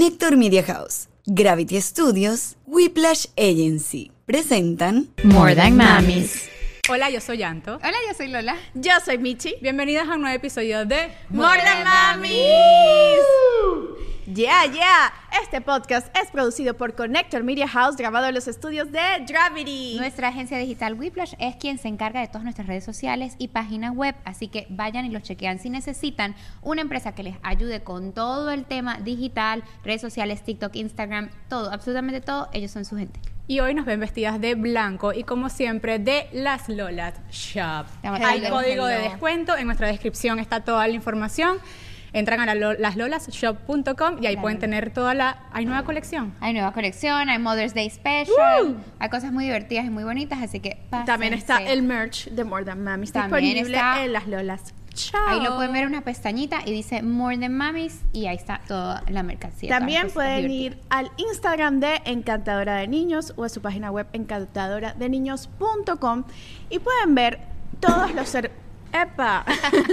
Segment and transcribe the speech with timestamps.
[0.00, 6.48] Connector Media House, Gravity Studios, Whiplash Agency presentan More Than Mamis.
[6.88, 7.76] Hola, yo soy Yanto.
[7.76, 8.56] Hola, yo soy Lola.
[8.72, 9.56] Yo soy Michi.
[9.60, 12.40] Bienvenidas a un nuevo episodio de More Than Mamis.
[14.32, 15.12] Yeah, yeah.
[15.42, 19.96] Este podcast es producido por Connector Media House, grabado en los estudios de Gravity.
[19.98, 23.92] Nuestra agencia digital Whiplash es quien se encarga de todas nuestras redes sociales y páginas
[23.92, 25.58] web, así que vayan y los chequean.
[25.58, 30.76] Si necesitan una empresa que les ayude con todo el tema digital, redes sociales, TikTok,
[30.76, 33.18] Instagram, todo, absolutamente todo, ellos son su gente.
[33.48, 37.86] Y hoy nos ven vestidas de blanco y como siempre de Las Lolas Shop.
[38.04, 41.58] Hay hello, código de descuento, en nuestra descripción está toda la información.
[42.12, 44.42] Entran a la lo- laslolasshop.com y ahí Claro.
[44.42, 45.38] pueden tener toda la...
[45.52, 46.34] Hay nueva colección.
[46.40, 50.58] Hay nueva colección, hay Mother's Day Special, hay cosas muy divertidas y muy bonitas, así
[50.60, 51.72] que También está pásense.
[51.72, 54.74] el merch de More Than Mamis También disponible está- en las Lolas.
[54.92, 55.20] Chao.
[55.28, 59.04] Ahí lo pueden ver una pestañita y dice More Than Mamis y ahí está toda
[59.08, 59.68] la mercancía.
[59.70, 66.24] También pueden ir al Instagram de Encantadora de Niños o a su página web encantadoradeniños.com
[66.70, 67.38] y pueden ver
[67.78, 68.50] todos los ser-
[68.92, 69.44] ¡Epa!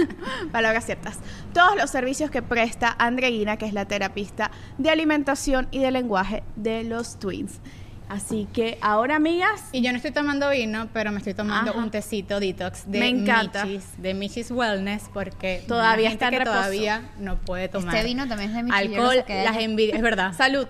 [0.52, 1.18] Palabras ciertas.
[1.52, 6.42] Todos los servicios que presta Andreina, que es la terapista de alimentación y de lenguaje
[6.56, 7.60] de los twins.
[8.08, 11.78] Así que ahora, amigas, Y yo no estoy tomando vino, pero me estoy tomando Ajá.
[11.80, 13.66] un tecito detox de Me encanta.
[13.66, 16.56] Michis, de Michis Wellness, porque Todavía está en que reposo.
[16.56, 19.96] todavía no puede tomar Este vino también es de Michi, yo lo alcohol, las envidias,
[19.98, 20.32] es verdad.
[20.32, 20.66] Salud.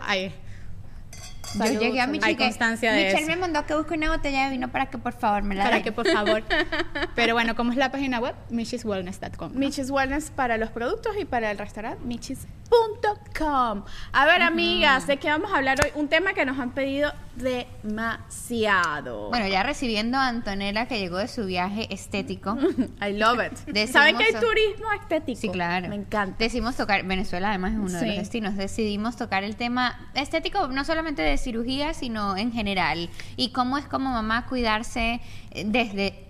[1.54, 2.06] Yo llegué a.
[2.06, 3.30] Michi Hay constancia de Michelle eso.
[3.30, 5.74] me mandó que busque una botella de vino para que por favor me la para
[5.77, 5.84] den.
[5.84, 6.42] que por favor.
[7.14, 8.34] Pero bueno, ¿cómo es la página web?
[8.50, 9.52] Michiswellness.com.
[9.52, 9.58] ¿no?
[9.58, 13.84] Michis Wellness para los productos y para el restaurante michis.com.
[14.12, 15.91] A ver, amigas, ¿de qué vamos a hablar hoy?
[15.94, 19.28] Un tema que nos han pedido demasiado.
[19.31, 22.56] Bueno, ya recibiendo a Antonella que llegó de su viaje estético.
[23.00, 23.58] I love it.
[23.67, 25.41] Decimos- ¿Saben que hay turismo estético?
[25.41, 25.89] Sí, claro.
[25.89, 26.36] Me encanta.
[26.39, 30.84] Decidimos tocar, Venezuela además es uno de los destinos, decidimos tocar el tema estético, no
[30.84, 33.10] solamente de cirugía, sino en general.
[33.37, 35.20] Y cómo es como mamá cuidarse
[35.50, 36.25] eh, desde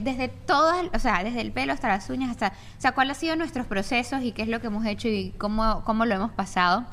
[0.00, 3.20] desde todas, o sea, desde el pelo hasta las uñas, hasta, o sea, cuáles han
[3.22, 6.30] sido nuestros procesos y qué es lo que hemos hecho y cómo, cómo lo hemos
[6.30, 6.84] pasado.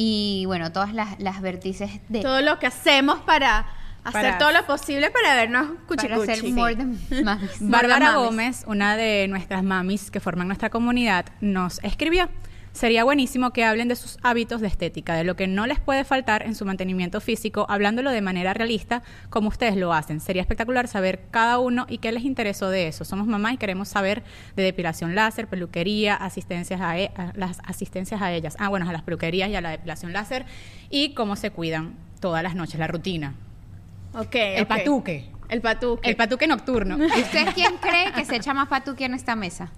[0.00, 3.66] Y bueno, todas las, las vértices de Todo lo que hacemos para
[4.04, 6.30] hacer Para- todo lo posible para vernos para cuchicuchi.
[6.30, 7.50] hacer more than mamis.
[7.58, 8.12] Bárbara.
[8.14, 12.28] Gómez, una de nuestras mamis que forman nuestra comunidad, nos escribió.
[12.78, 16.04] Sería buenísimo que hablen de sus hábitos de estética, de lo que no les puede
[16.04, 20.20] faltar en su mantenimiento físico, hablándolo de manera realista, como ustedes lo hacen.
[20.20, 23.04] Sería espectacular saber cada uno y qué les interesó de eso.
[23.04, 24.22] Somos mamá y queremos saber
[24.54, 28.54] de depilación láser, peluquería, asistencias a, e- a las asistencias a ellas.
[28.60, 30.46] Ah, bueno, a las peluquerías y a la depilación láser
[30.88, 33.34] y cómo se cuidan todas las noches, la rutina.
[34.14, 35.28] Ok, El patuque.
[35.48, 36.08] El patuque.
[36.10, 36.96] El patuque nocturno.
[36.96, 39.72] ¿Y ¿Usted quién cree que se echa más patuque en esta mesa?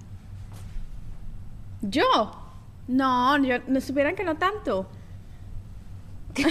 [1.81, 2.50] ¿Yo?
[2.89, 4.91] No, yo no supieran que no tanto.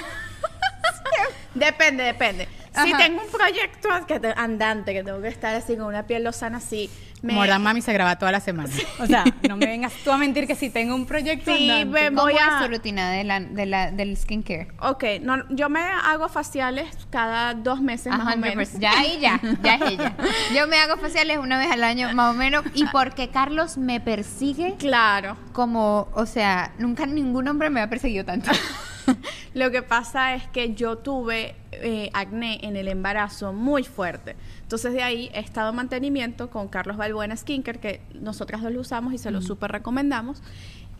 [1.53, 2.47] depende, depende.
[2.85, 6.23] Si tengo un proyecto que te- andante, que tengo que estar así con una piel
[6.23, 6.89] lozana así,
[7.21, 8.69] me, Mordan Mami se graba toda la semana.
[8.99, 12.07] O sea, no me vengas tú a mentir que si tengo un proyecto Sí, andante.
[12.15, 14.69] ¿Cómo Voy es a- su rutina de la, de la, del skincare?
[14.81, 18.69] Ok, no, yo me hago faciales cada dos meses más o menos.
[18.73, 18.79] 100%.
[18.79, 20.15] Ya ahí ya, ya es ella.
[20.55, 23.99] Yo me hago faciales una vez al año más o menos y porque Carlos me
[23.99, 25.35] persigue Claro.
[25.51, 28.49] como, o sea, nunca ningún hombre me ha perseguido tanto.
[29.53, 34.35] Lo que pasa es que yo tuve eh, acné en el embarazo muy fuerte.
[34.61, 38.81] Entonces de ahí he estado en mantenimiento con Carlos Balbuena Skincare, que nosotras dos lo
[38.81, 40.41] usamos y se lo súper recomendamos.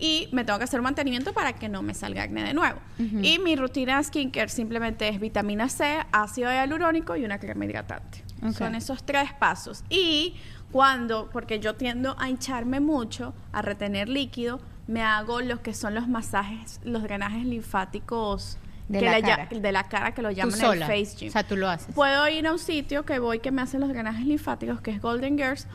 [0.01, 2.79] Y me tengo que hacer un mantenimiento para que no me salga acné de nuevo.
[3.21, 8.23] Y mi rutina skincare simplemente es vitamina C, ácido hialurónico y una crema hidratante.
[8.57, 9.83] Son esos tres pasos.
[9.89, 10.35] Y
[10.71, 15.93] cuando, porque yo tiendo a hincharme mucho, a retener líquido, me hago los que son
[15.93, 18.57] los masajes, los drenajes linfáticos
[18.87, 19.47] De que la ya- cara.
[19.59, 20.85] de la cara que lo Tú llaman sola.
[20.87, 21.29] el face gym.
[21.29, 21.93] O sea, tú lo haces.
[21.93, 24.99] Puedo ir a un sitio que voy que me hacen los drenajes linfáticos, que es
[25.01, 25.67] Golden Girls,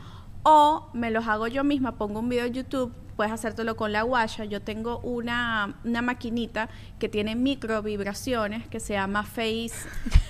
[0.43, 4.01] o me los hago yo misma, pongo un video de YouTube, puedes hacértelo con la
[4.01, 4.43] guaya.
[4.43, 6.67] Yo tengo una, una maquinita
[6.99, 9.71] que tiene micro vibraciones que se llama Face,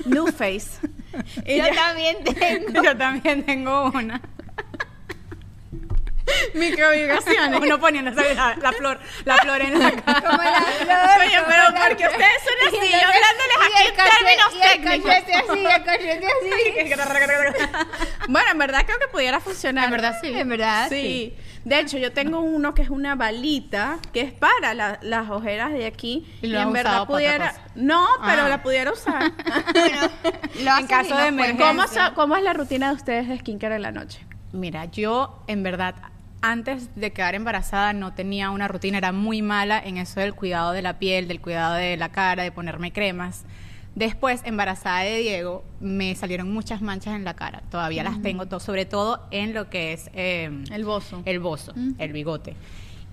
[0.05, 0.79] New Face.
[1.47, 2.83] Y Yo también tengo.
[2.83, 4.21] Yo también tengo una.
[6.53, 7.59] micro vibraciones.
[7.61, 10.21] Uno poniéndose la, la flor, la flor en la cara.
[10.21, 13.95] Como la flor, Oye, pero porque ustedes son así, Y yo hablándoles y aquí en
[13.95, 15.11] términos y el técnicos.
[15.11, 17.85] así, el así.
[18.27, 19.85] Bueno, en verdad creo que pudiera funcionar.
[19.85, 20.27] En verdad sí.
[20.33, 21.35] En verdad, Sí.
[21.63, 25.71] De hecho, yo tengo uno que es una balita que es para la- las ojeras
[25.73, 26.23] de aquí.
[26.41, 27.55] Y Y, lo en verdad pudiera.
[27.73, 28.49] No, pero Ah.
[28.49, 29.31] la pudiera usar.
[29.73, 30.01] Bueno,
[30.63, 31.65] lo haces caso y de emergencia.
[32.09, 34.25] ¿Cómo, ¿Cómo es la rutina de ustedes de skincare en la noche?
[34.51, 35.95] Mira, yo en verdad
[36.51, 40.71] antes de quedar embarazada no tenía una rutina, era muy mala en eso del cuidado
[40.71, 43.43] de la piel, del cuidado de la cara, de ponerme cremas.
[43.95, 47.61] Después, embarazada de Diego, me salieron muchas manchas en la cara.
[47.71, 51.21] Todavía las tengo, to- sobre todo en lo que es eh, El bozo.
[51.25, 52.55] el bozo, el bigote.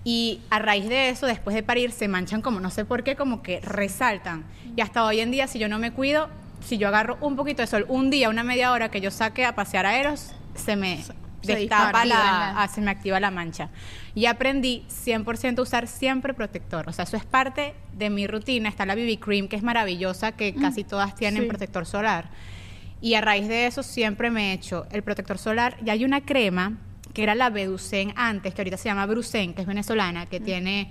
[0.03, 3.15] Y a raíz de eso, después de parir, se manchan como, no sé por qué,
[3.15, 4.43] como que resaltan.
[4.75, 6.27] Y hasta hoy en día, si yo no me cuido,
[6.59, 9.45] si yo agarro un poquito de sol, un día, una media hora que yo saque
[9.45, 11.01] a pasear a Eros, se me
[11.43, 12.05] Se destapa dispara.
[12.05, 13.69] la, ah, se me activa la mancha.
[14.15, 16.87] Y aprendí 100% a usar siempre protector.
[16.87, 18.69] O sea, eso es parte de mi rutina.
[18.69, 21.47] Está la BB Cream, que es maravillosa, que casi todas tienen sí.
[21.49, 22.29] protector solar.
[23.01, 25.77] Y a raíz de eso siempre me he hecho el protector solar.
[25.85, 26.77] Y hay una crema
[27.13, 30.89] que era la Beducen antes, que ahorita se llama Brucen, que es venezolana, que tiene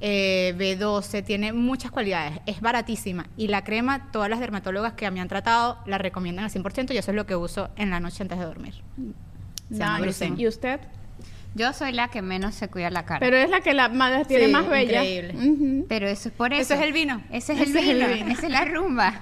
[0.00, 2.40] eh, B12, tiene muchas cualidades.
[2.46, 3.28] Es baratísima.
[3.36, 6.98] Y la crema, todas las dermatólogas que me han tratado la recomiendan al 100% y
[6.98, 8.74] eso es lo que uso en la noche antes de dormir.
[9.72, 10.06] Se llama.
[10.36, 10.80] ¿Y usted?
[11.54, 13.20] Yo soy la que menos se cuida la cara.
[13.20, 15.04] Pero es la que la más tiene Sí, más bella.
[15.04, 15.84] increíble.
[15.86, 16.62] Pero eso es por eso.
[16.62, 17.22] Eso es el vino.
[17.30, 18.14] Ese es Ese el es el vino.
[18.14, 18.30] vino.
[18.32, 19.20] Esa es la rumba.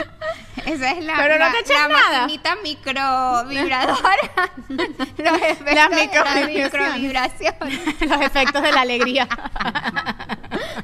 [0.64, 2.20] Esa es la, Pero no la, te echas la nada.
[2.22, 4.52] maquinita micro vibradora.
[5.18, 6.54] Los efectos Las de la microvibraciones.
[6.54, 7.54] microvibración.
[8.08, 9.28] Los efectos de la alegría.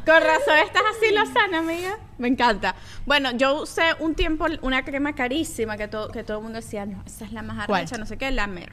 [0.04, 1.96] Con razón estás así lozana, amiga.
[2.18, 2.74] Me encanta.
[3.06, 6.84] Bueno, yo usé un tiempo una crema carísima que todo, que todo el mundo decía,
[6.84, 7.80] no, esa es la más ¿Cuál?
[7.80, 8.72] arrecha, no sé qué, la Mer.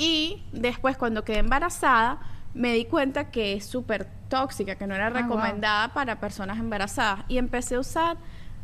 [0.00, 2.18] Y después cuando quedé embarazada,
[2.54, 5.22] me di cuenta que es súper tóxica, que no era Ah, wow.
[5.22, 7.24] recomendada para personas embarazadas.
[7.28, 8.16] Y empecé a usar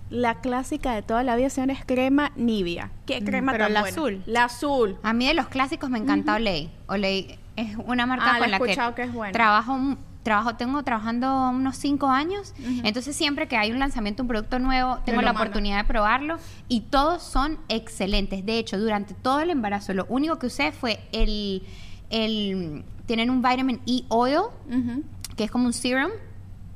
[0.08, 2.90] la clásica de toda la vida, señores, crema Nivea.
[3.06, 3.94] ¿Qué crema pero tan la buena?
[3.96, 4.22] azul.
[4.26, 4.98] La azul.
[5.02, 6.70] A mí de los clásicos me encanta Olay.
[6.86, 9.32] Olay es una marca Ah, la con he la que, escuchado que es buena.
[9.32, 9.78] trabajo
[10.26, 12.52] trabajo tengo trabajando unos cinco años
[12.82, 15.40] entonces siempre que hay un lanzamiento un producto nuevo tengo la manda.
[15.40, 16.36] oportunidad de probarlo
[16.68, 18.44] y todos son excelentes.
[18.44, 21.62] De hecho durante todo el embarazo lo único que usé fue el
[22.10, 24.42] el tienen un vitamin E oil
[25.36, 26.10] que es como un serum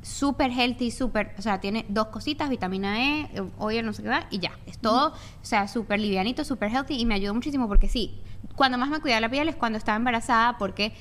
[0.02, 4.26] súper healthy, súper, o sea, tiene dos cositas, vitamina E, oil, no sé qué va,
[4.31, 7.87] y ya, es todo, o sea, súper livianito, súper healthy, y me ayudó muchísimo porque
[7.87, 8.19] sí,
[8.56, 10.94] cuando más me cuidaba la piel es cuando estaba embarazada porque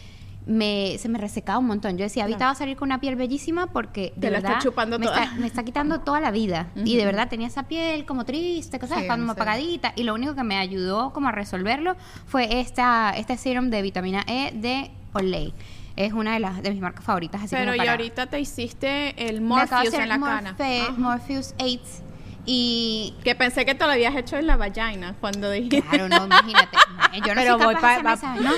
[0.50, 1.98] me, se me resecaba un montón.
[1.98, 4.50] Yo decía, ahorita va a salir con una piel bellísima porque de Te la está
[4.50, 5.24] verdad chupando me, toda.
[5.24, 6.68] está, me está quitando toda la vida.
[6.76, 9.30] Y de verdad tenía esa piel como triste, cosas Sí, como sí.
[9.32, 9.94] apagadita.
[9.96, 14.24] Y lo único que me ayudó como a resolverlo fue esta, este serum de vitamina
[14.28, 15.54] E de Olay.
[15.96, 17.42] Es una de las de mis marcas favoritas.
[17.44, 20.18] Así Pero como y para- ahorita te hiciste el Morpheus en la.
[20.18, 20.92] Morphe- Ajá.
[20.98, 21.80] Morpheus 8
[22.52, 25.84] y Que pensé que te lo habías hecho en la vagina cuando dijiste.
[25.84, 26.78] claro, no, imagínate.
[27.26, 28.52] Yo no Pero soy voy capaz de pa- hacerme ¿no?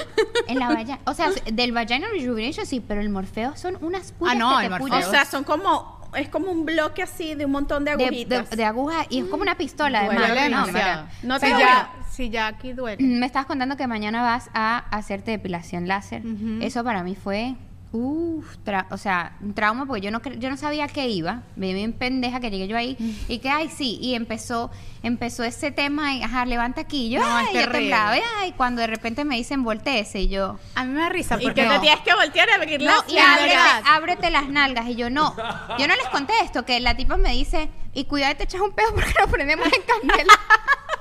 [0.47, 4.35] En la vagina, o sea, del vagina rejuvenation sí, pero el Morfeo son unas pullas
[4.35, 5.07] Ah, no, que el Morfeo.
[5.09, 8.49] O sea, son como es como un bloque así de un montón de de, agujitas.
[8.49, 10.49] de, de aguja y es como una pistola Duele además.
[10.51, 11.03] No, demasiado.
[11.03, 11.17] mira.
[11.23, 11.65] No te si, duele.
[11.69, 13.03] ya, si ya aquí duele.
[13.03, 16.21] Me estabas contando que mañana vas a hacerte depilación láser.
[16.61, 17.55] Eso para mí fue,
[17.93, 18.55] uff,
[18.89, 21.41] o sea, un trauma porque yo no yo no sabía qué iba.
[21.55, 22.97] Me bien pendeja que llegué yo ahí
[23.27, 24.71] y que ay sí y empezó
[25.03, 27.79] empezó ese tema y ajá levanta aquí y yo, No, ay, yo terrible.
[27.79, 31.09] temblaba y ay, cuando de repente me dicen volteese y yo A mí me da
[31.09, 33.55] risa y porque que te tienes que voltear a abrir no, las y ábrete,
[33.85, 34.87] ábrete las nalgas.
[34.87, 35.35] Y yo, no.
[35.77, 38.71] Yo no les conté esto, que la tipa me dice, y cuidado, te echas un
[38.71, 40.33] pedo porque lo prendemos en candela.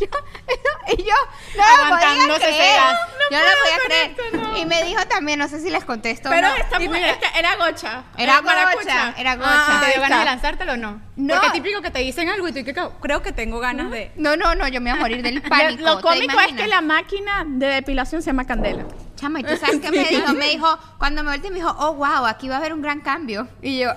[0.00, 0.06] Yo-
[0.96, 1.14] y yo,
[1.56, 2.76] no lo podía Aguantándose creer.
[2.76, 2.98] gas.
[3.30, 4.56] yo no lo podía creer.
[4.58, 6.54] Y me dijo también, no sé si les contesto Pero no.
[6.56, 8.02] esta mujer mira, es que era gocha.
[8.16, 9.06] Era maracucha.
[9.06, 9.50] gocha, era gocha.
[9.50, 11.00] Ah, ¿Te dio ganas de lanzártelo o no?
[11.16, 11.34] No.
[11.34, 14.10] Porque típico que te dicen algo y tú que creo que tengo ganas de...
[14.16, 15.82] No, no, no, yo me voy a morir del pánico.
[15.82, 18.84] Lo ¿te cómico es que la máquina de depilación se llama candela.
[19.16, 20.32] Chama, ¿y tú sabes qué me dijo?
[20.32, 23.00] Me dijo, cuando me volteé, me dijo, oh, wow, aquí va a haber un gran
[23.00, 23.46] cambio.
[23.60, 23.92] Y yo,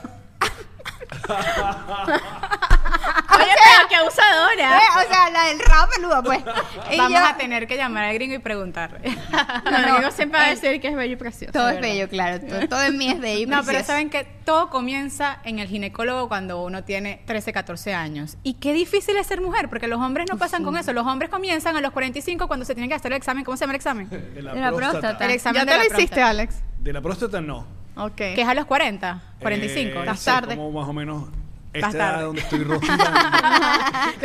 [3.35, 4.77] Oye, pero qué abusadora.
[4.77, 6.39] eh, o sea, la del rabo peludo, pues.
[6.91, 8.99] Y Vamos yo, a tener que llamar al gringo y preguntarle.
[9.63, 11.51] No, digo siempre va a el- decir que es bello y precioso.
[11.51, 11.89] Todo es verdad.
[11.89, 12.39] bello, claro.
[12.45, 13.87] Todo, todo en mí es bello y No, pero precioso.
[13.87, 18.37] saben que todo comienza en el ginecólogo cuando uno tiene 13, 14 años.
[18.43, 20.93] Y qué difícil es ser mujer, porque los hombres no pasan con eso.
[20.93, 23.43] Los hombres comienzan a los 45 cuando se tienen que hacer el examen.
[23.43, 24.09] ¿Cómo se llama el examen?
[24.09, 24.99] De la, De la próstata.
[24.99, 25.25] próstata.
[25.25, 26.21] El examen ¿Ya de te la lo hiciste.
[26.21, 26.55] Alex?
[26.79, 27.65] De la próstata no.
[27.95, 28.15] Ok.
[28.15, 29.97] Que es a los 40, 45.
[29.97, 30.55] Eh, Estás tarde.
[30.55, 31.25] Como más o menos
[31.73, 32.23] esta edad tarde.
[32.25, 33.05] donde estoy rostizando.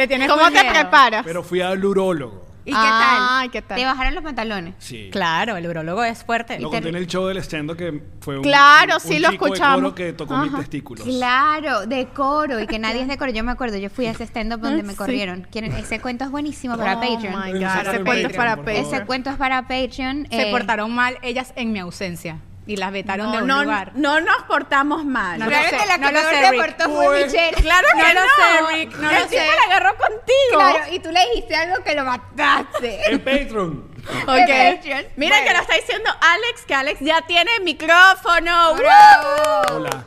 [0.08, 0.72] Tienes ¿Cómo te miedo.
[0.72, 1.22] preparas?
[1.24, 2.46] Pero fui al urólogo.
[2.64, 3.50] ¿Y qué Ay, tal?
[3.50, 3.78] ¿qué tal?
[3.78, 4.74] Te bajaron los pantalones.
[4.78, 5.08] Sí.
[5.10, 6.60] Claro, el urologo es fuerte.
[6.60, 9.30] Lo conté en el show del estendo que fue un, Claro, un- sí, un lo
[9.30, 9.80] chico de escuchamos.
[9.80, 10.58] coro que tocó mis Ajá.
[10.58, 11.06] testículos.
[11.06, 13.30] Claro, de coro y que nadie es de coro.
[13.32, 14.98] Yo me acuerdo, yo fui a ese stand-up donde me Sí.
[14.98, 15.46] corrieron.
[15.50, 15.72] ¿Quieren?
[15.72, 17.42] Ese cuento es buenísimo para Oh Patreon.
[17.42, 18.84] my God, sácame ese cuento es Patreon, para por Patreon.
[18.84, 18.96] favor.
[18.98, 20.26] Ese cuento es para Patreon.
[20.30, 22.36] Se eh, portaron mal ellas en mi ausencia.
[22.68, 23.92] Y las vetaron de No, un no, lugar.
[23.94, 25.38] no nos portamos mal.
[25.38, 27.56] No lo que la no lo sé, portó fue Michelle.
[27.62, 28.20] Claro que No no.
[28.20, 29.46] lo sé, Rick, no El lo sé.
[29.46, 30.28] la agarró contigo.
[30.52, 33.00] Claro, y tú le dijiste algo que lo mataste.
[33.10, 33.88] En Patreon.
[34.22, 34.26] Ok.
[34.26, 35.06] Patreon.
[35.16, 38.74] Mira que lo está diciendo Alex, que Alex ya tiene micrófono.
[38.74, 39.74] ¡Bravo!
[39.76, 40.04] Hola.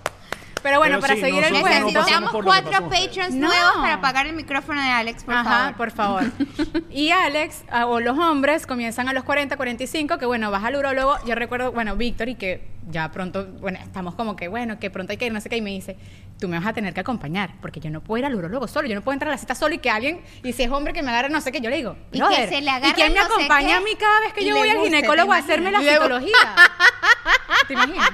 [0.64, 2.00] Pero bueno, Pero para sí, seguir el nosotros no cuento.
[2.00, 3.08] pasamos Necesitamos por lo que cuatro pasamos ustedes.
[3.10, 3.48] patrons No.
[3.48, 5.76] nuevos para apagar el micrófono de Alex, por Ajá, favor.
[5.76, 6.24] por favor.
[6.92, 10.76] Y Alex, ah, o los hombres, comienzan a los 40, 45, que bueno, vas al
[10.76, 11.16] urólogo.
[11.26, 15.12] Yo recuerdo, bueno, Víctor, y que ya pronto, bueno, estamos como que, bueno, que pronto
[15.12, 15.98] hay que ir, no sé qué, y me dice,
[16.40, 18.88] tú me vas a tener que acompañar, porque yo no puedo ir al urólogo solo,
[18.88, 20.94] yo no puedo entrar a la cita solo y que alguien, y si es hombre
[20.94, 22.70] que me agarre, no sé qué, yo le digo, Y que "Brother, se le ¿y
[22.70, 25.30] agarre quién me no acompaña a mí cada vez que y yo voy al ginecólogo
[25.32, 26.36] ¿te a hacerme la citología?
[27.68, 28.10] ¿Te imaginas?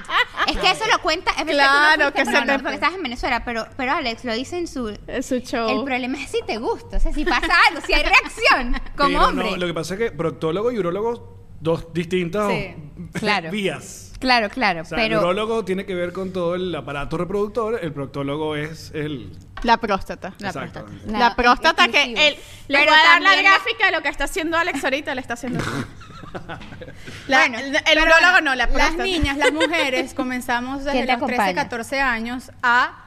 [0.46, 2.52] Es que eso lo cuenta, es verdad Claro, tú no que fuiste, se pero te-
[2.58, 4.96] no, porque estás en Venezuela, pero, pero Alex lo dice en su...
[5.06, 5.68] Es su show.
[5.70, 9.08] El problema es si te gusta, o sea, si pasa algo, si hay reacción como
[9.08, 9.56] Pero no, hombre.
[9.56, 12.74] lo que pasa es que proctólogo y urólogo, dos distintas Sí,
[13.14, 13.50] claro.
[13.50, 14.04] vías.
[14.18, 15.18] Claro, claro, O sea, pero...
[15.18, 19.30] el urólogo tiene que ver con todo el aparato reproductor, el proctólogo es el...
[19.62, 20.34] La próstata.
[20.38, 21.06] La Exactamente.
[21.10, 22.20] La- La, próstata que exclusivo.
[22.28, 22.36] él
[22.68, 24.82] le Pero voy a dar la también la- gráfica de lo que está haciendo Alex
[24.84, 25.60] ahorita, le está haciendo.
[27.28, 29.02] La- Bueno, el el urólogo no, la Las próstata.
[29.04, 31.54] niñas, las mujeres, comenzamos ¿Quién desde te los 13, acompaña?
[31.62, 33.04] 14 años a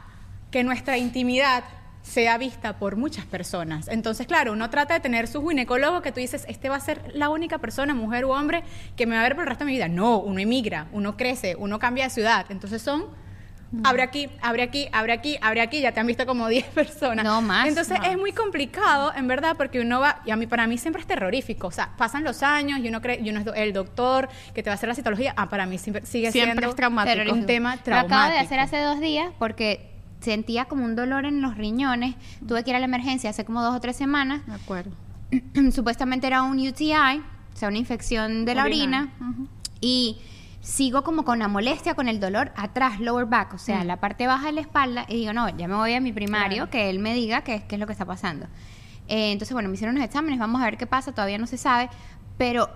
[0.49, 1.63] que nuestra intimidad
[2.03, 3.87] sea vista por muchas personas.
[3.87, 7.11] Entonces, claro, uno trata de tener su ginecólogo que tú dices, este va a ser
[7.13, 8.63] la única persona, mujer u hombre,
[8.95, 9.87] que me va a ver por el resto de mi vida.
[9.87, 12.45] No, uno emigra, uno crece, uno cambia de ciudad.
[12.49, 13.05] Entonces son,
[13.83, 17.23] abre aquí, abre aquí, abre aquí, abre aquí, ya te han visto como 10 personas.
[17.23, 18.07] No, más, Entonces más.
[18.09, 21.07] es muy complicado, en verdad, porque uno va, y a mí, para mí siempre es
[21.07, 21.67] terrorífico.
[21.67, 24.63] O sea, pasan los años y uno cree, y uno es do- el doctor que
[24.63, 25.33] te va a hacer la citología.
[25.37, 27.31] Ah, para mí siempre, sigue Siempre siendo es traumático.
[27.31, 28.43] un tema Lo acabo de traumático.
[28.43, 29.90] hacer hace dos días porque
[30.21, 32.15] sentía como un dolor en los riñones.
[32.47, 34.45] Tuve que ir a la emergencia hace como dos o tres semanas.
[34.45, 34.91] De acuerdo.
[35.71, 39.09] Supuestamente era un UTI, o sea, una infección de la orina.
[39.81, 40.17] Y
[40.61, 44.27] sigo como con la molestia, con el dolor atrás, lower back, o sea, la parte
[44.27, 45.05] baja de la espalda.
[45.09, 47.75] Y digo, no, ya me voy a mi primario, que él me diga qué, qué
[47.75, 48.45] es lo que está pasando.
[49.07, 51.57] Eh, entonces, bueno, me hicieron unos exámenes, vamos a ver qué pasa, todavía no se
[51.57, 51.89] sabe.
[52.37, 52.69] Pero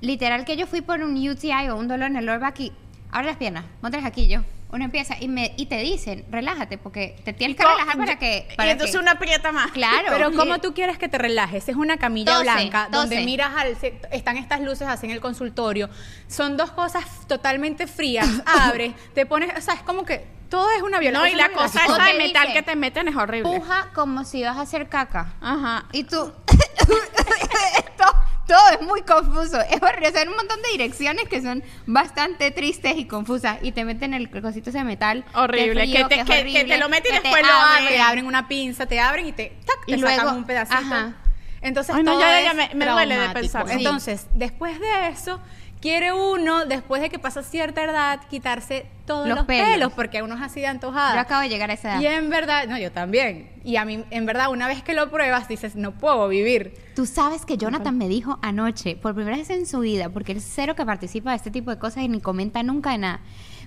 [0.00, 2.72] literal que yo fui por un UTI o un dolor en el lower back y
[3.10, 4.44] abre las piernas, monta el jaquillo.
[4.68, 8.48] Uno empieza y, me, y te dicen, relájate, porque te tienes que relajar para que...
[8.56, 9.70] Para y entonces que- una aprieta más.
[9.70, 10.08] Claro.
[10.10, 11.68] Pero ¿cómo tú quieres que te relajes?
[11.68, 13.76] Es una camilla blanca donde miras al...
[13.76, 15.88] se- Están estas luces así en el consultorio.
[16.26, 18.28] Son dos cosas totalmente frías.
[18.44, 19.56] Abres, te pones...
[19.56, 21.30] O sea, es como que todo es una No, violencia.
[21.32, 23.48] y la cosa esa de metal dice, que te meten es horrible.
[23.58, 25.34] Puja como si vas a hacer caca.
[25.40, 25.86] Ajá.
[25.92, 26.32] Y tú.
[27.96, 28.12] todo,
[28.46, 29.60] todo es muy confuso.
[29.60, 30.08] Es horrible.
[30.08, 33.58] O sea, hay un montón de direcciones que son bastante tristes y confusas.
[33.62, 35.24] Y te meten el cosito ese metal.
[35.34, 37.52] Horrible, frío, que te- es que- que horrible, te lo meten y te después lo
[37.52, 37.88] abren.
[37.88, 40.78] Te abren una pinza, te abren y te, tac, Y te sacan luego- un pedacito.
[40.78, 41.14] ajá.
[41.62, 43.66] Entonces Ay, no, todo ya, ya, es me- me duele de pensar.
[43.68, 43.74] Sí.
[43.78, 45.40] Entonces, después de eso,
[45.80, 49.68] quiere uno, después de que pasa cierta edad, quitarse todos Los los, pelos.
[49.68, 49.92] pelos.
[49.94, 51.14] porque uno es así de antojada.
[51.14, 52.00] Yo acabo de llegar a esa edad.
[52.00, 53.50] Y en verdad, no, yo también.
[53.64, 56.74] Y a mí, en verdad, una vez que lo pruebas, dices, no puedo vivir.
[56.94, 60.38] Tú sabes que Jonathan me dijo anoche, por primera vez en su vida, porque él
[60.38, 63.20] es cero que participa de este tipo de cosas y ni comenta nunca de nada.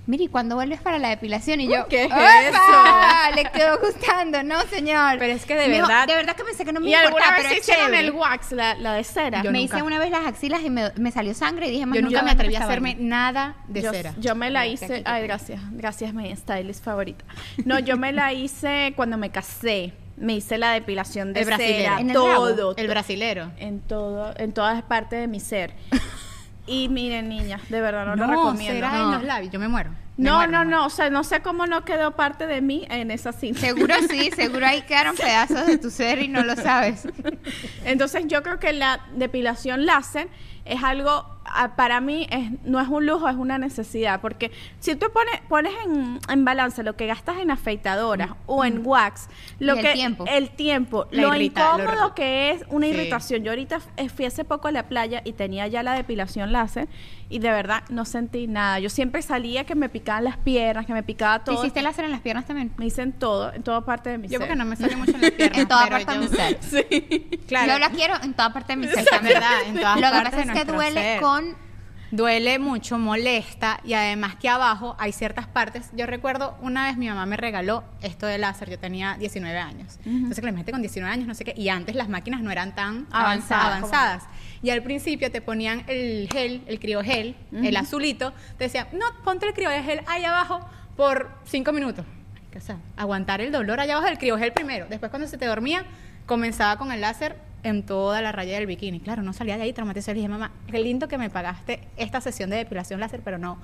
[0.06, 1.60] Miri, cuando vuelves para la depilación?
[1.60, 3.30] Y yo, ¿Qué es ¡Opa!
[3.34, 5.18] Le quedó gustando, no, señor.
[5.18, 6.94] Pero es que de Me dijo, verdad- de verdad que pensé que no me ¿Y
[6.94, 8.08] alguna importaba, vez pero se hicieron chévere.
[8.08, 9.42] el wax, la, la de cera?
[9.42, 9.76] Yo me nunca.
[9.76, 12.22] hice una vez las axilas y me, me salió sangre y dije, más Yo nunca
[12.22, 14.14] me atreví a hacerme nada de yo, cera.
[14.18, 15.22] yo me la hice, ay.
[15.30, 17.24] Gracias, gracias mi stylist favorita.
[17.64, 21.78] No, yo me la hice cuando me casé, me hice la depilación de El brasilero.
[21.78, 23.52] cera, ¿En el todo, El brasilero.
[23.58, 25.72] en todo, en todas partes de mi ser.
[26.66, 28.74] Y miren niñas, de verdad no, lo No, recomiendo.
[28.74, 29.04] cera No.
[29.04, 29.52] en los labios.
[29.52, 29.90] Yo me muero.
[30.16, 32.86] Me No, muero, no, no, o sea, no sé cómo no quedó parte de mí
[32.90, 33.60] en esa cinta.
[33.60, 37.06] Seguro sí, seguro ahí quedaron pedazos de tu ser y no lo sabes.
[37.84, 40.28] Entonces yo creo que la depilación láser
[40.64, 41.39] es algo,
[41.76, 44.20] para mí, es, no es un lujo, es una necesidad.
[44.20, 48.86] Porque si tú pones, pones en, en balance lo que gastas en afeitadoras o en
[48.86, 49.28] wax,
[49.58, 50.24] lo el que tiempo.
[50.28, 52.92] el tiempo, La lo irrita- incómodo que es una Sí.
[52.92, 53.42] irritación.
[53.42, 56.88] Yo ahorita f- fui hace poco a la playa y tenía ya la depilación láser
[57.28, 58.78] y de verdad no sentí nada.
[58.80, 61.60] Yo siempre salía que me picaban las piernas, que me picaba ¿Te todo.
[61.62, 62.72] hiciste láser en las piernas también?
[62.76, 64.40] Me hice en todo, en toda parte de mi Yo ser.
[64.40, 65.58] porque no me sale mucho en las piernas.
[65.58, 66.58] En toda parte de yo- mi ser.
[66.70, 67.28] Sí.
[67.46, 67.72] Claro.
[67.72, 70.42] Yo la quiero en toda parte de mi ser verdad, en todas Lo que pasa
[70.42, 71.20] es que duele ser.
[72.12, 75.90] Duele mucho, molesta y además que abajo hay ciertas partes.
[75.94, 80.00] Yo recuerdo una vez mi mamá me regaló esto de láser, yo tenía 19 años.
[80.04, 83.06] Entonces, claramente con 19 años, no sé qué, y antes las máquinas no eran tan
[83.12, 83.76] Avanzadas.
[83.76, 84.24] avanzadas.
[84.60, 89.46] Y al principio te ponían el gel, el criogel, el azulito, te decían, no, ponte
[89.46, 92.04] el criogel ahí abajo por 5 minutos.
[92.58, 94.86] O sea, aguantar el dolor allá abajo del criogel primero.
[94.88, 95.84] Después cuando se te dormía,
[96.26, 99.00] comenzaba con el láser en toda la raya del bikini.
[99.00, 100.14] Claro, no salía de ahí traumatizada.
[100.14, 103.58] Le dije, mamá, qué lindo que me pagaste esta sesión de depilación láser, pero no,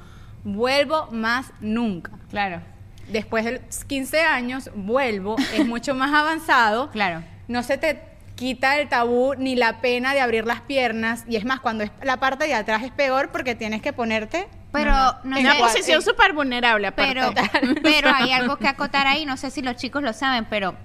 [0.44, 2.12] vuelvo más nunca.
[2.30, 2.60] Claro,
[3.08, 6.90] Después de los 15 años, vuelvo, es mucho más avanzado.
[6.90, 7.22] claro.
[7.48, 8.02] No se te
[8.34, 11.24] quita el tabú ni la pena de abrir las piernas.
[11.28, 14.48] Y es más, cuando es la parte de atrás es peor porque tienes que ponerte.
[14.84, 17.14] Pero no, En una sé, posición súper vulnerable, aparte.
[17.52, 20.76] pero, pero hay algo que acotar ahí, no sé si los chicos lo saben, pero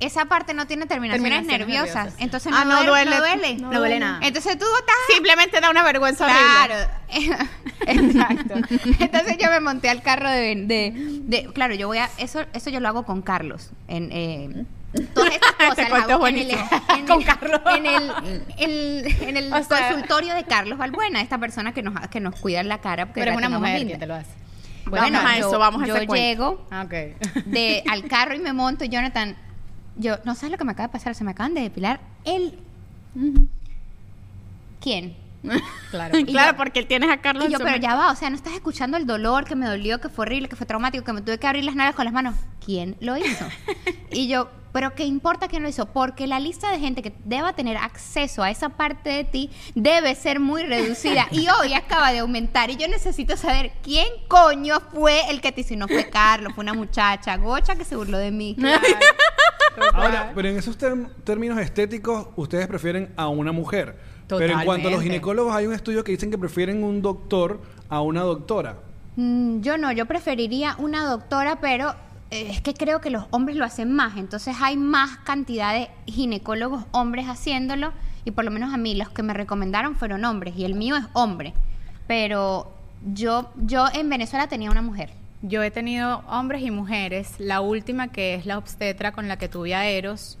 [0.00, 2.22] esa parte no tiene terminaciones, Terminaciones nerviosas, nerviosas.
[2.22, 3.56] entonces Ah, no, no duele, no duele.
[3.56, 4.20] No No duele nada.
[4.22, 6.86] Entonces tú estás Simplemente da una vergüenza horrible.
[7.08, 7.48] Claro,
[7.86, 8.54] exacto.
[9.00, 12.70] Entonces yo me monté al carro de, de, de- claro, yo voy a, eso, eso
[12.70, 13.70] yo lo hago con Carlos.
[13.88, 14.64] En, eh,
[15.14, 17.60] todas estas Este cosas las hago en el, en Con Carlos.
[17.76, 18.12] en el,
[18.58, 22.34] el- en el O sea- consultorio de Carlos Valbuena, esta persona que nos, que nos
[22.40, 23.06] cuida la cara.
[23.06, 23.98] Porque Pero es una mujer linda.
[23.98, 24.30] te lo hace.
[24.86, 28.54] Bueno, Vamos a yo, eso, vamos a yo llego Ah, de, al carro y me
[28.54, 29.36] monto Jonathan,
[29.96, 32.58] yo, no sabes lo que me acaba de pasar, se me acaban de depilar el...
[34.80, 35.14] ¿Quién?
[35.90, 36.18] Claro.
[36.18, 38.28] Y claro, yo- porque él tienes a Carlos Y yo, pero ya va, o sea,
[38.30, 41.12] no estás escuchando el dolor que me dolió, que fue horrible, que fue traumático, que
[41.12, 42.34] me tuve que abrir las nalgas con las manos.
[42.64, 43.46] ¿Quién lo hizo?
[44.10, 45.86] y yo, pero ¿qué importa quién lo hizo?
[45.86, 50.14] Porque la lista de gente que deba tener acceso a esa parte de ti debe
[50.14, 51.26] ser muy reducida.
[51.30, 52.68] y hoy acaba de aumentar.
[52.70, 55.74] Y yo necesito saber quién coño fue el que te hizo.
[55.76, 58.54] No fue Carlos, fue una muchacha gocha que se burló de mí.
[59.94, 60.76] Ahora, pero en esos
[61.24, 63.98] términos estéticos, ustedes prefieren a una mujer.
[64.28, 67.60] Pero en cuanto a los ginecólogos, hay un estudio que dicen que prefieren un doctor
[67.88, 68.76] a una doctora.
[69.16, 71.90] Mm, yo no, yo preferiría una doctora, pero
[72.30, 74.16] eh, es que creo que los hombres lo hacen más.
[74.16, 77.92] Entonces hay más cantidad de ginecólogos hombres haciéndolo.
[78.24, 80.54] Y por lo menos a mí, los que me recomendaron fueron hombres.
[80.56, 81.54] Y el mío es hombre.
[82.06, 82.70] Pero
[83.14, 85.10] yo, yo en Venezuela tenía una mujer.
[85.40, 87.34] Yo he tenido hombres y mujeres.
[87.38, 90.36] La última, que es la obstetra con la que tuve a Eros,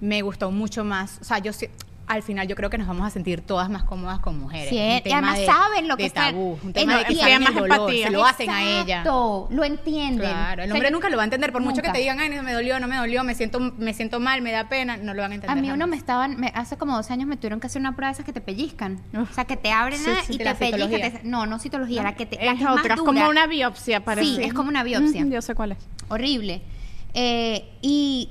[0.00, 1.18] me gustó mucho más.
[1.20, 1.68] O sea, yo sí-
[2.06, 4.68] al final yo creo que nos vamos a sentir todas más cómodas con mujeres.
[4.68, 7.14] Sí, y además de- saben lo que de está- tabú, un es tema de que
[7.16, 8.06] saben el más dolor, empatía.
[8.06, 9.02] se lo hacen a ella.
[9.04, 10.18] Lo entienden.
[10.30, 12.20] Claro, el O sea, hombre nunca lo va a entender, por mucho que te digan,
[12.20, 15.14] ay, me dolió, no me dolió, me siento, me siento mal, me da pena, no
[15.14, 15.56] lo van a entender.
[15.58, 17.96] A mí uno me estaban, me- hace como dos años me tuvieron que hacer una
[17.96, 19.00] prueba de esas que te pellizcan.
[19.16, 20.90] O sea, que te abren Sí, sí, y te pellizcan.
[21.12, 23.12] te- no, no citología, la que te la Es que otra, es dura.
[23.20, 24.36] como una biopsia, parece.
[24.36, 25.22] Sí, es como una biopsia.
[25.22, 25.78] Ujú, yo sé cuál es.
[26.08, 26.60] Horrible.
[27.14, 28.28] Eh, y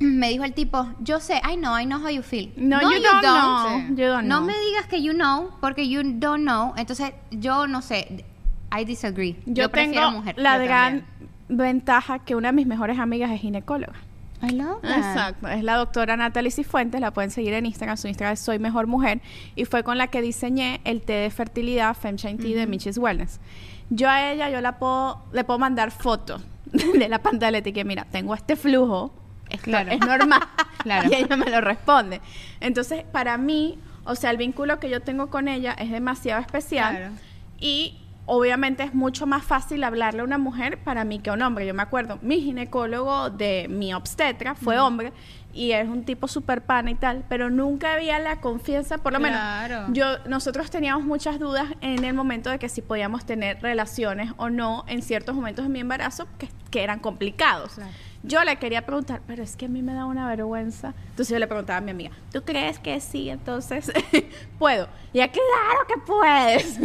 [0.00, 2.52] me dijo el tipo, yo sé, I know, I know how you feel.
[2.56, 3.96] No, you don't know.
[3.96, 4.46] You don't no know.
[4.46, 6.72] me digas que you know, porque you don't know.
[6.76, 8.24] Entonces, yo no sé.
[8.72, 9.36] I disagree.
[9.46, 10.36] Yo, prefiero tengo mujer.
[10.38, 11.04] la Yo gran
[11.48, 13.94] ventaja que una de mis mejores amigas es ginecóloga.
[14.42, 14.96] I love that.
[14.96, 18.58] Exacto, es la doctora Natalie Cifuentes, la pueden seguir en Instagram, su Instagram es Soy
[18.58, 19.20] Mejor Mujer,
[19.54, 23.38] y fue con la que diseñé el té de fertilidad Femshine Tea de Michis Wellness.
[23.90, 27.84] Yo a ella, yo la puedo, le puedo mandar fotos de la pantaleta y que
[27.84, 29.12] mira, tengo este flujo,
[29.50, 29.90] esto Claro.
[29.92, 30.40] es normal,
[30.82, 31.08] Claro.
[31.10, 32.20] y ella me lo responde.
[32.60, 36.96] Entonces, para mí, o sea, el vínculo que yo tengo con ella es demasiado especial,
[36.96, 37.12] Claro.
[37.58, 41.42] y obviamente es mucho más fácil hablarle a una mujer para mí que a un
[41.42, 41.66] hombre.
[41.66, 45.12] Yo me acuerdo, mi ginecólogo de mi obstetra fue hombre
[45.52, 49.18] y es un tipo súper pana y tal, pero nunca había la confianza, por lo
[49.18, 49.88] Claro.
[49.88, 54.32] menos yo nosotros teníamos muchas dudas en el momento de que si podíamos tener relaciones
[54.36, 57.72] o no en ciertos momentos de mi embarazo que, que eran complicados.
[57.74, 57.90] Claro.
[58.22, 60.92] Yo le quería preguntar, pero es que a mí me da una vergüenza.
[61.08, 63.30] Entonces yo le preguntaba a mi amiga, ¿tú crees que sí?
[63.30, 63.90] Entonces,
[64.58, 64.88] ¿puedo?
[65.14, 66.78] Y ella, claro que puedes.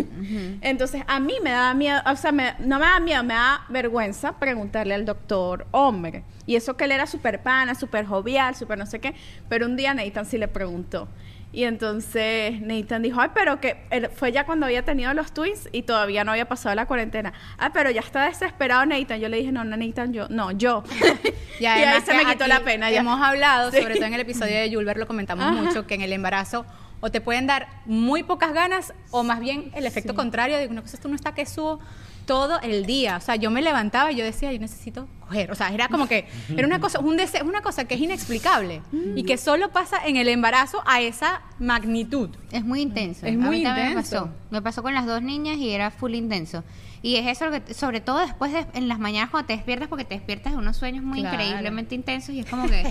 [0.61, 3.65] Entonces, a mí me daba miedo, o sea, me- no me da miedo, me da
[3.67, 6.23] vergüenza preguntarle al doctor hombre.
[6.45, 9.13] Y eso que él era súper pana, súper jovial, súper no sé qué.
[9.49, 11.09] Pero un día Nathan sí le preguntó.
[11.53, 15.69] Y entonces Nathan dijo, ay, pero que él- fue ya cuando había tenido los twins
[15.71, 17.31] y todavía no había pasado la cuarentena.
[17.57, 19.21] Ah, pero ya está desesperado Nathan.
[19.21, 20.83] Yo le dije, no, no, Nathan, yo, no, yo.
[21.59, 22.91] Y además ahí se que me quitó la pena.
[22.91, 22.99] Ya.
[22.99, 23.77] Hemos hablado, Sí.
[23.81, 25.61] sobre todo en el episodio de Julber, lo comentamos Ajá.
[25.61, 26.65] mucho, que en el embarazo
[26.99, 30.81] o te pueden dar muy pocas ganas o más bien el efecto contrario de una
[30.81, 31.79] cosa, esto no está que subo
[32.25, 33.17] todo el día.
[33.17, 35.51] O sea, yo me levantaba y yo decía, yo necesito coger.
[35.51, 38.81] O sea, era como que, era una cosa, un deseo, una cosa que es inexplicable
[39.15, 42.29] y que solo pasa en el embarazo a esa magnitud.
[42.51, 43.25] Es muy intenso.
[43.25, 43.89] Es A muy mí intenso.
[43.89, 44.29] Me pasó.
[44.51, 46.63] Me pasó con las dos niñas y era full intenso.
[47.05, 49.87] Y es eso, lo que, sobre todo después de, en las mañanas cuando te despiertas,
[49.89, 51.35] porque te despiertas de unos sueños muy Claro.
[51.39, 52.81] increíblemente intensos y es como que...
[52.81, 52.85] I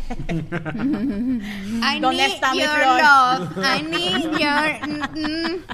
[2.01, 3.01] ¿Dónde need está mi your flor?
[3.01, 3.51] love.
[3.59, 4.89] I need your...
[4.89, 5.65] mm, mm.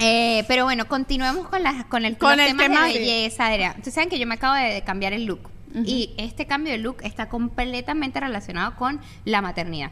[0.00, 3.46] Eh, pero bueno, continuemos con, las con el, Con el temas tema de de- belleza,
[3.46, 3.74] Adrián.
[3.78, 5.50] Ustedes saben que yo me acabo de, de cambiar el look.
[5.84, 9.90] Y este cambio de look está completamente relacionado con la maternidad.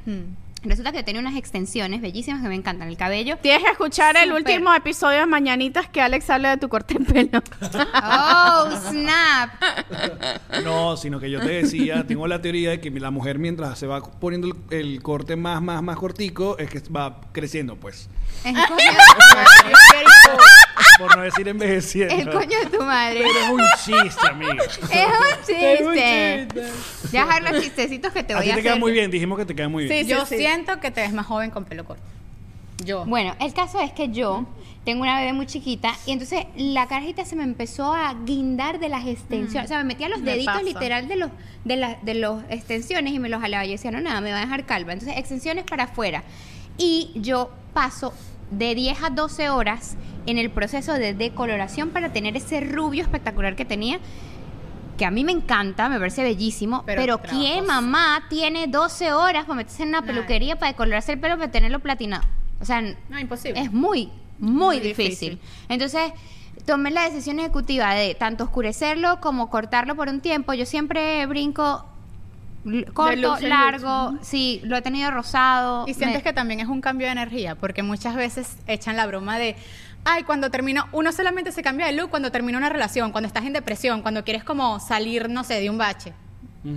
[0.69, 2.89] Resulta que tenía unas extensiones bellísimas que me encantan.
[2.89, 6.69] El cabello Tienes que escuchar el último episodio de Mañanitas que Alex habla de tu
[6.69, 7.43] corte de pelo.
[7.95, 9.51] Oh, snap.
[10.65, 13.87] No, sino que yo te decía, tengo la teoría de que la mujer mientras se
[13.87, 18.09] va poniendo el, el corte más, más, más cortico, es que va creciendo, pues.
[18.45, 18.65] Madre.
[20.99, 22.15] Por no decir envejeciendo.
[22.15, 23.21] El coño de tu madre.
[23.23, 24.65] Pero es un chiste, amiga.
[24.91, 26.49] Es un chiste.
[27.13, 28.73] Ya dejar los chistecitos que te a voy ti a, te hacer.
[28.73, 30.05] queda muy bien, dijimos que te queda muy bien.
[30.07, 30.37] Sí, Yo sí.
[30.39, 32.03] siento que te ves más joven con pelo corto.
[32.85, 33.05] Yo.
[33.07, 34.47] Bueno, el caso es que yo
[34.85, 38.89] tengo una bebé muy chiquita y entonces la carajita se me empezó a guindar de
[38.89, 39.65] las extensiones.
[39.65, 40.65] O sea, me metía los Me deditos pasa.
[40.65, 41.31] literal de los
[41.65, 43.65] de las de los extensiones y me los jalaba.
[43.65, 44.93] Yo decía, no, nada, me va a dejar calva.
[44.93, 46.23] Entonces, extensiones para afuera.
[46.79, 48.13] Y yo paso
[48.51, 49.97] de 10 a 12 horas
[50.27, 53.99] en el proceso de decoloración para tener ese rubio espectacular que tenía.
[54.99, 57.19] Que a mí me encanta, me parece bellísimo, Pero pero.
[57.39, 61.51] ¿quién mamá tiene 12 horas para meterse en una peluquería para decolorarse el pelo para
[61.51, 62.25] tenerlo platinado?
[62.61, 63.61] O sea, No, imposible.
[63.61, 64.09] es muy,
[64.39, 65.39] muy, Muy difícil.
[65.39, 65.39] difícil.
[65.69, 66.13] Entonces,
[66.65, 70.55] tomé la decisión ejecutiva de tanto oscurecerlo como cortarlo por un tiempo.
[70.55, 71.85] Yo siempre brinco
[72.95, 75.85] corto, luz largo, sí, lo he tenido rosado.
[75.87, 79.07] Y sientes me- que también es un cambio de energía, porque muchas veces echan la
[79.07, 79.55] broma de,
[80.07, 83.45] ay, cuando termino, uno solamente se cambia de look cuando termina una relación, cuando estás
[83.45, 86.15] en depresión, cuando quieres como salir, no sé, de un bache.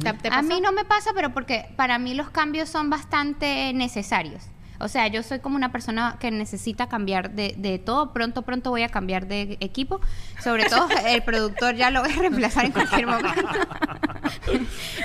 [0.04, 3.72] ¿Te- te A mí no me pasa, pero porque para mí los cambios son bastante
[3.74, 4.44] necesarios.
[4.82, 8.13] O sea, yo soy como una persona que necesita cambiar de, de todo.
[8.13, 10.00] Pronto, pronto voy a cambiar de equipo.
[10.42, 13.30] Sobre todo el productor ya lo voy a reemplazar en cualquier momento.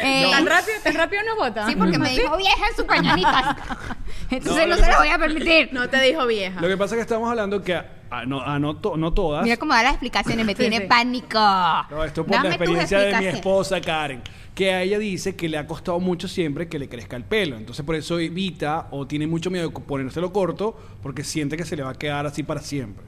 [0.02, 1.66] Eh, ¿Tan rápido, tan rápido no vota?
[1.66, 3.56] Sí, porque me dijo vieja en sus pañanitas.
[4.30, 5.70] Entonces No, no, se lo voy a permitir.
[5.72, 6.60] No te dijo vieja.
[6.60, 7.80] Lo que pasa es que estamos hablando que
[8.18, 9.42] a, a no, a no, to- no todas.
[9.44, 10.86] Mira cómo da las explicaciones, me Sí, tiene sí.
[10.88, 11.38] pánico.
[11.90, 14.22] No, esto por Dame la experiencia de mi esposa Karen,
[14.54, 17.56] que a ella dice que le ha costado mucho siempre que le crezca el pelo.
[17.56, 21.76] Entonces por eso evita o tiene mucho miedo de ponérselo corto porque siente que se
[21.76, 23.04] le va a quedar así para siempre.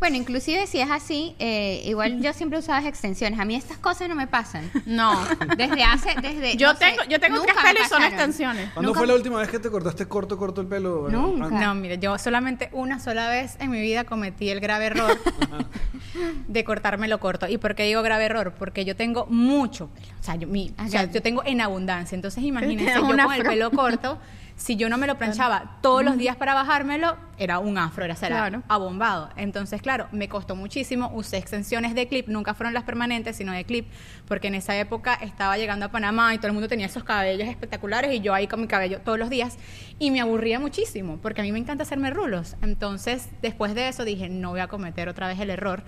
[0.00, 3.38] Bueno, inclusive si es así, eh, igual yo siempre usaba extensiones.
[3.38, 4.70] A mí estas cosas no me pasan.
[4.86, 5.14] No.
[5.58, 6.56] Desde hace, desde...
[6.56, 8.70] Yo no sé, tengo, yo tengo tres pelos y son extensiones.
[8.72, 11.08] ¿Cuándo Nunca- fue la última vez que te cortaste corto, corto el pelo?
[11.10, 11.48] Nunca.
[11.52, 15.18] Ah, No, mire, yo solamente una sola vez en mi vida cometí el grave error
[16.48, 17.46] de cortármelo corto.
[17.46, 18.54] ¿Y por qué digo grave error?
[18.58, 20.06] Porque yo tengo mucho pelo.
[20.18, 22.14] O sea, yo, mi- o sea, yo tengo en abundancia.
[22.16, 24.18] Entonces, imagínense, yo con el pelo corto,
[24.60, 28.14] si yo no me lo planchaba todos los días para bajármelo, era un afro, era,
[28.14, 28.62] será Claro.
[28.68, 29.30] abombado.
[29.36, 31.10] Entonces, claro, me costó muchísimo.
[31.14, 33.88] Usé extensiones de clip, nunca fueron las permanentes, sino de clip,
[34.28, 37.48] porque en esa época estaba llegando a Panamá y todo el mundo tenía esos cabellos
[37.48, 39.56] espectaculares y yo ahí con mi cabello todos los días
[39.98, 42.56] y me aburría muchísimo, porque a mí me encanta hacerme rulos.
[42.60, 45.84] Entonces, después de eso dije, no voy a cometer otra vez el error.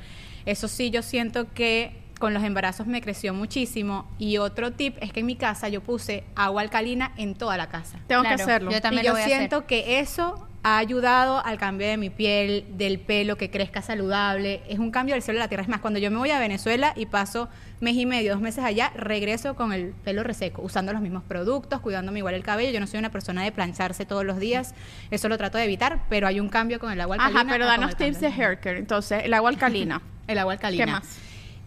[0.47, 5.13] Eso sí, yo siento que con los embarazos me creció muchísimo y otro tip es
[5.13, 7.99] que en mi casa yo puse agua alcalina en toda la casa.
[8.07, 8.71] Tengo Claro, que hacerlo.
[8.71, 9.67] yo también y lo yo voy a siento hacer.
[9.67, 14.63] que eso ha ayudado al cambio de mi piel, del pelo, que crezca saludable.
[14.69, 15.65] Es un cambio del cielo a la tierra.
[15.65, 17.49] Es más, cuando yo me voy a Venezuela y paso
[17.81, 21.81] mes y medio, dos meses allá, regreso con el pelo reseco, usando los mismos productos,
[21.81, 22.71] cuidándome igual el cabello.
[22.71, 24.77] Yo no soy una persona de plancharse todos los días.
[25.11, 27.41] Eso lo trato de evitar, pero hay un cambio con el agua alcalina.
[27.41, 28.47] Ajá, pero danos tips de cambio.
[28.47, 28.79] hair care.
[28.79, 30.01] Entonces, el agua alcalina.
[30.29, 30.85] El agua alcalina.
[30.85, 31.19] ¿Qué más?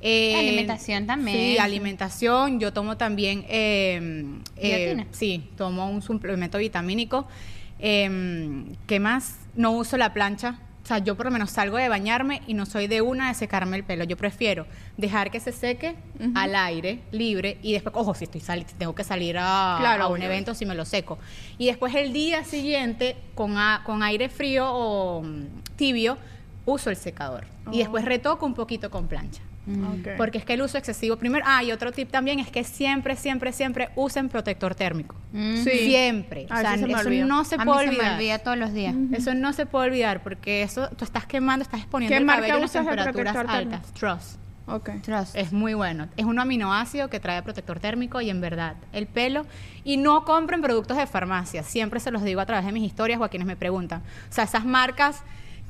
[0.08, 1.36] Eh, Alimentación también.
[1.38, 2.60] Sí, alimentación.
[2.60, 3.44] Yo tomo también.
[3.50, 4.24] eh,
[4.58, 5.08] eh, ¿Biotina?
[5.12, 7.28] sí, tomo un suplemento vitamínico.
[7.80, 9.38] Eh, ¿Qué más?
[9.56, 10.60] No uso la plancha.
[10.84, 13.34] O sea, yo por lo menos salgo de bañarme y no soy de una de
[13.34, 14.04] secarme el pelo.
[14.04, 15.96] Yo prefiero dejar que se seque
[16.36, 20.08] al aire, libre, y después, ojo, si estoy si tengo que salir a, Claro, a
[20.10, 20.26] un obvio.
[20.26, 21.18] evento, si me lo seco.
[21.58, 26.20] Y después el día siguiente, con, a- con aire frío o mm, tibio,
[26.68, 27.46] uso el secador.
[27.72, 27.78] Y Oh.
[27.80, 29.42] después retoco un poquito con plancha.
[29.68, 30.10] Ok.
[30.18, 33.16] Porque es que el uso excesivo, primero, ah, y otro tip también es que siempre,
[33.16, 35.16] siempre, siempre usen protector térmico.
[35.34, 35.58] Mm.
[35.58, 35.70] Sí.
[35.70, 36.46] Siempre.
[36.46, 38.14] O sea, se eso no se a mí puede se me olvidar.
[38.16, 38.96] olvida todos los días.
[39.12, 42.48] Eso no se puede olvidar porque eso tú estás quemando, estás exponiendo ¿Qué el marca
[42.48, 43.94] cabello a temperaturas protector altas.
[43.94, 44.40] Trust.
[44.68, 44.90] Ok.
[45.02, 45.36] Trust.
[45.36, 46.08] Es muy bueno.
[46.18, 49.46] Es un aminoácido que trae protector térmico y en verdad el pelo.
[49.84, 51.64] Y no compren productos de farmacia.
[51.64, 54.02] Siempre se los digo a través de mis historias o a quienes me preguntan.
[54.30, 55.24] O sea, esas marcas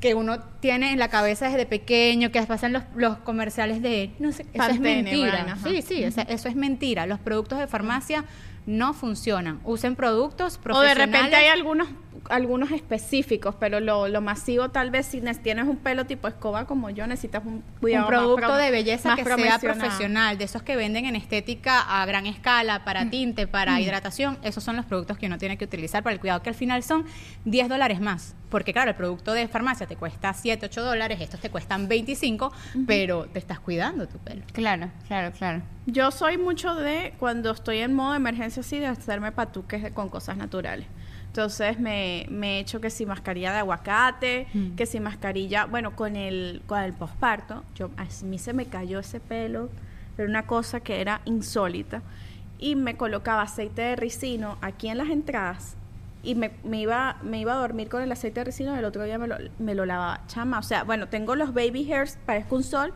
[0.05, 4.31] que uno tiene en la cabeza desde pequeño, que pasan los, los comerciales de, no
[4.31, 5.57] sé, eso es mentira.
[5.63, 7.07] Sí, sí, o sea, eso es mentira.
[7.07, 8.23] Los productos de farmacia
[8.67, 9.61] no funcionan.
[9.63, 11.11] Usen productos O de profesionales.
[11.11, 11.87] repente hay algunos
[12.29, 16.65] algunos específicos, pero lo, lo masivo tal vez si ne- tienes un pelo tipo escoba
[16.65, 19.35] como yo, necesitas un cuidado un producto pro- de belleza más que sea
[19.73, 20.37] profesional.
[20.37, 24.75] de esos que venden en estética a gran escala, para tinte, para hidratación, esos son
[24.75, 27.05] los productos que uno tiene que utilizar para el cuidado, que al final son
[27.45, 28.35] 10 dólares más.
[28.49, 32.53] Porque claro, el producto de farmacia te cuesta 7, 8 dólares, estos te cuestan 25,
[32.87, 34.43] pero te estás cuidando tu pelo.
[34.53, 35.61] Claro, claro, claro.
[35.87, 40.09] Yo soy mucho de cuando estoy en modo de emergencia así de hacerme patuques con
[40.09, 40.87] cosas naturales.
[41.35, 46.15] Entonces me, me he hecho que si mascarilla de aguacate, que si mascarilla, bueno, con
[46.15, 49.67] el, con el posparto, yo, a mí se me cayó ese pelo,
[50.17, 52.03] era una cosa que era insólita.
[52.57, 55.75] Y me colocaba aceite de ricino aquí en las entradas
[56.23, 58.85] y me, me iba, me iba a dormir con el aceite de ricino y el
[58.85, 60.21] otro día me lo, me lo lavaba.
[60.27, 62.93] Chama, o sea, bueno, tengo los baby hairs, parezco un sol,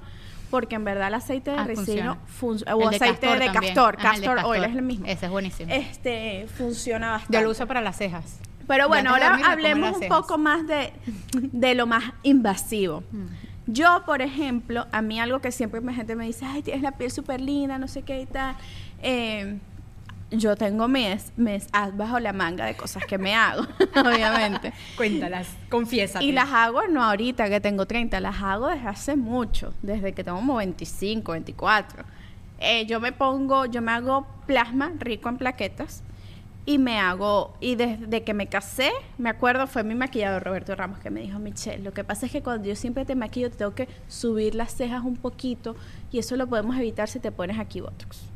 [0.49, 2.17] porque en verdad el aceite de Ah, funciona.
[2.27, 4.69] fun- o El de aceite castor de castor, de castor oil castor.
[4.69, 5.05] es el mismo.
[5.05, 5.71] Ese es buenísimo.
[5.73, 7.37] Este funciona bastante.
[7.37, 8.39] Yo lo uso para las cejas.
[8.67, 10.93] Pero bueno, ahora hablemos un poco más de,
[11.33, 13.03] de lo más invasivo.
[13.11, 13.25] Mm.
[13.71, 16.91] Yo, por ejemplo, a mí algo que siempre la gente me dice, ay, tienes la
[16.93, 18.55] piel súper linda, no sé qué y tal.
[19.01, 19.57] Eh,
[20.31, 23.63] yo tengo mes, mes as bajo la manga de cosas que me hago,
[23.95, 24.73] obviamente.
[24.95, 26.21] Cuéntalas, confiesa.
[26.21, 30.23] Y las hago no ahorita que tengo 30, las hago desde hace mucho, desde que
[30.23, 32.03] tengo como 25, 24.
[32.59, 36.03] Eh, yo me pongo, yo me hago plasma rico en plaquetas
[36.65, 40.99] y me hago, y desde que me casé, me acuerdo, fue mi maquillador Roberto Ramos
[40.99, 43.57] que me dijo, Michelle, lo que pasa es que cuando yo siempre te maquillo, te
[43.57, 45.75] tengo que subir las cejas un poquito
[46.11, 48.29] y eso lo podemos evitar si te pones aquí Botox.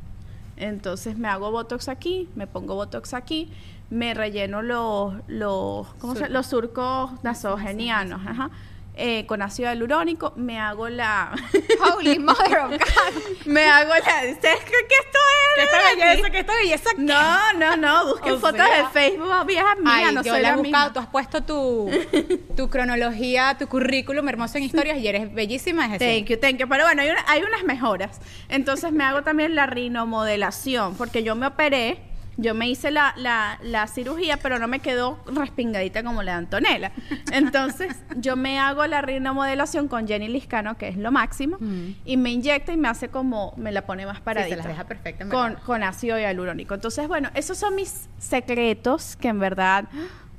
[0.57, 3.49] Entonces me hago Botox aquí, me pongo Botox aquí,
[3.89, 8.49] me relleno los, los, ¿cómo se- los surcos nasogenianos, ajá,
[8.95, 11.31] eh, con ácido hialurónico, me hago la...
[11.95, 13.21] Holy mother of God.
[13.45, 14.31] me hago la...
[14.31, 15.55] ¿Ustedes creen que esto es?
[15.55, 16.29] ¿Qué esta belleza?
[16.29, 16.89] ¿Qué esta belleza?
[16.95, 17.01] qué?
[17.01, 20.49] No, no, no, busquen O fotos sea- de Facebook viejas mías, no yo soy la
[20.49, 20.61] he buscado.
[20.63, 20.93] misma.
[20.93, 21.89] Tú has puesto tu,
[22.55, 25.85] tu cronología, tu currículum hermoso en historias y eres bellísima.
[25.95, 26.67] Es Thank you, thank you.
[26.69, 28.19] Pero bueno, hay, una- hay unas mejoras.
[28.49, 31.99] Entonces me hago también la rinomodelación, porque yo me operé,
[32.37, 36.37] yo me hice la, la, la cirugía, pero no me quedó respingadita como la de
[36.39, 36.91] Antonella.
[37.31, 41.57] Entonces yo me hago la rinomodelación con Jenny Liscano, que es lo máximo,
[42.05, 44.55] y me inyecta y me hace como, me la pone más paradita.
[44.57, 46.73] las deja perfectas, en Con, con ácido hialurónico.
[46.73, 49.85] Entonces, bueno, esos son mis secretos que en verdad,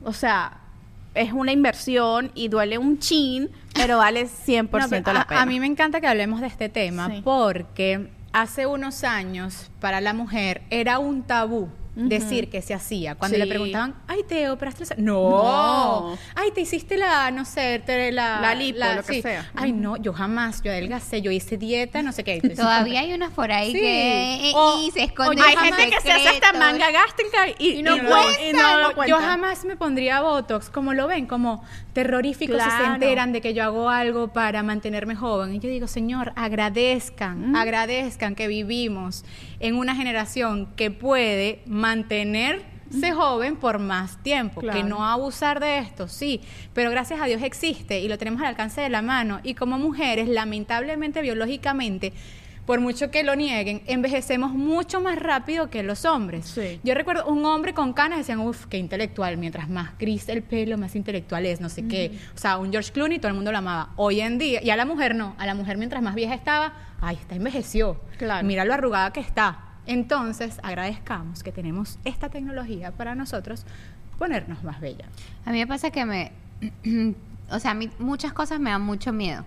[0.04, 0.58] o sea...
[1.16, 5.42] Es una inversión y duele un chin, pero vale 100% No, pero la a- pena.
[5.42, 7.20] A, mí me encanta que hablemos de este tema Sí.
[7.22, 11.68] porque hace unos años para la mujer era un tabú.
[11.96, 13.14] Decir que se hacía.
[13.14, 14.80] Cuando le preguntaban, ay, te operaste.
[14.80, 14.94] la ce-".
[15.00, 15.14] No.
[15.30, 16.18] No.
[16.34, 18.40] Ay, te hiciste la, no sé, te- la.
[18.40, 19.50] La lipo, lo que sea.
[19.54, 22.40] Ay, no, yo jamás, yo adelgacé, yo hice dieta, no sé qué.
[22.56, 23.78] Todavía hay unas por ahí Sí.
[23.80, 25.38] que O- y se esconden.
[25.44, 28.78] Hay gente que se hace esta manga gástrica y, Y no y cuenta, y no
[28.92, 33.40] lo Yo jamás me pondría Botox, como lo ven, como terrorífico si se enteran de
[33.40, 35.54] que yo hago algo para mantenerme joven.
[35.54, 39.24] Y yo digo, Señor, agradezcan, agradezcan que vivimos
[39.60, 46.08] en una generación que puede mantenerse joven por más tiempo, que no abusar de esto,
[46.08, 46.40] sí,
[46.72, 49.40] pero gracias a Dios existe y lo tenemos al alcance de la mano.
[49.42, 52.12] Y como mujeres, lamentablemente, biológicamente,
[52.66, 56.46] por mucho que lo nieguen, envejecemos mucho más rápido que los hombres.
[56.46, 56.80] Sí.
[56.82, 60.78] Yo recuerdo un hombre con canas decían, uff, qué intelectual, mientras más gris el pelo,
[60.78, 62.18] más intelectual es, no sé qué.
[62.34, 63.90] O sea, un George Clooney, todo el mundo lo amaba.
[63.96, 66.72] Hoy en día, y a la mujer no, a la mujer mientras más vieja estaba,
[67.06, 68.00] ay, está envejeció.
[68.18, 68.46] Claro.
[68.46, 69.60] Mira lo arrugada que está.
[69.86, 73.64] Entonces, agradezcamos que tenemos esta tecnología para nosotros
[74.18, 75.06] ponernos más bella.
[75.44, 76.32] A mí me pasa que me.
[77.50, 79.44] o sea, a mí muchas cosas me dan mucho miedo.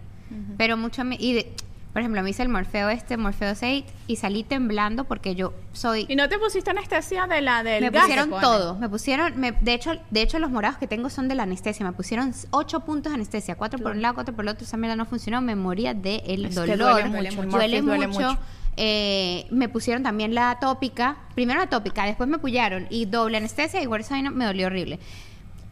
[0.58, 1.24] Pero mucho miedo.
[1.24, 1.54] Y de-
[1.98, 6.06] por ejemplo, me hice el Morfeo este, Morfeo 6, y salí temblando porque yo soy.
[6.08, 8.04] ¿Y no te pusiste anestesia de la del me gas?
[8.04, 8.76] pusieron todo.
[8.76, 9.36] Me pusieron.
[9.40, 11.84] me- de, hecho, de hecho, los morados que tengo son de la anestesia.
[11.84, 13.56] Me pusieron ocho puntos de anestesia.
[13.56, 14.64] Cuatro por un lado, cuatro por el otro.
[14.64, 15.42] Esa mierda no funcionó.
[15.42, 17.10] Me moría del Es que dolor.
[17.10, 18.20] duele mucho, el Duele Morpheus duele mucho.
[18.30, 18.40] mucho.
[18.78, 21.18] Eh, me pusieron también la tópica.
[21.34, 22.86] Primero la tópica, después me pullaron.
[22.92, 23.82] Y doble anestesia.
[23.82, 25.00] Igual esa me dolió horrible.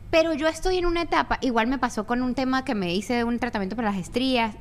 [0.09, 3.23] Pero yo estoy en una etapa, igual me pasó con un tema que me hice
[3.25, 4.55] un tratamiento para las estrías.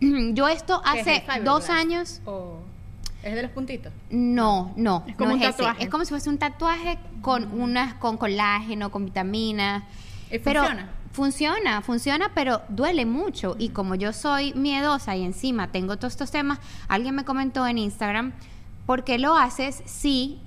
[0.34, 1.44] Yo esto ¿Qué es hace fiberglass?
[1.44, 2.58] dos años, ¿O
[3.22, 3.92] es de los puntitos?
[4.10, 5.82] no, no, Es como no un tatuaje.
[5.84, 9.84] Es como si fuese un tatuaje con unas, con colágeno, con vitaminas.
[10.30, 10.88] ¿Y pero funciona?
[11.12, 13.56] funciona, funciona, pero duele mucho.
[13.58, 17.78] Y como yo soy miedosa y encima tengo todos estos temas, alguien me comentó en
[17.78, 18.32] Instagram,
[18.86, 20.40] ¿por qué lo haces si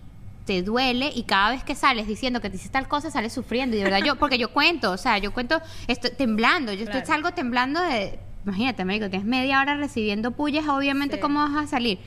[0.46, 3.78] te duele y cada vez que sales diciendo que te hiciste tal cosa sales sufriendo
[3.78, 7.06] y de verdad yo porque yo cuento o sea yo cuento estoy temblando yo estoy,
[7.06, 11.21] salgo temblando de imagínate médico tienes media hora recibiendo pullas obviamente Sí.
[11.21, 11.99] cómo vas a salir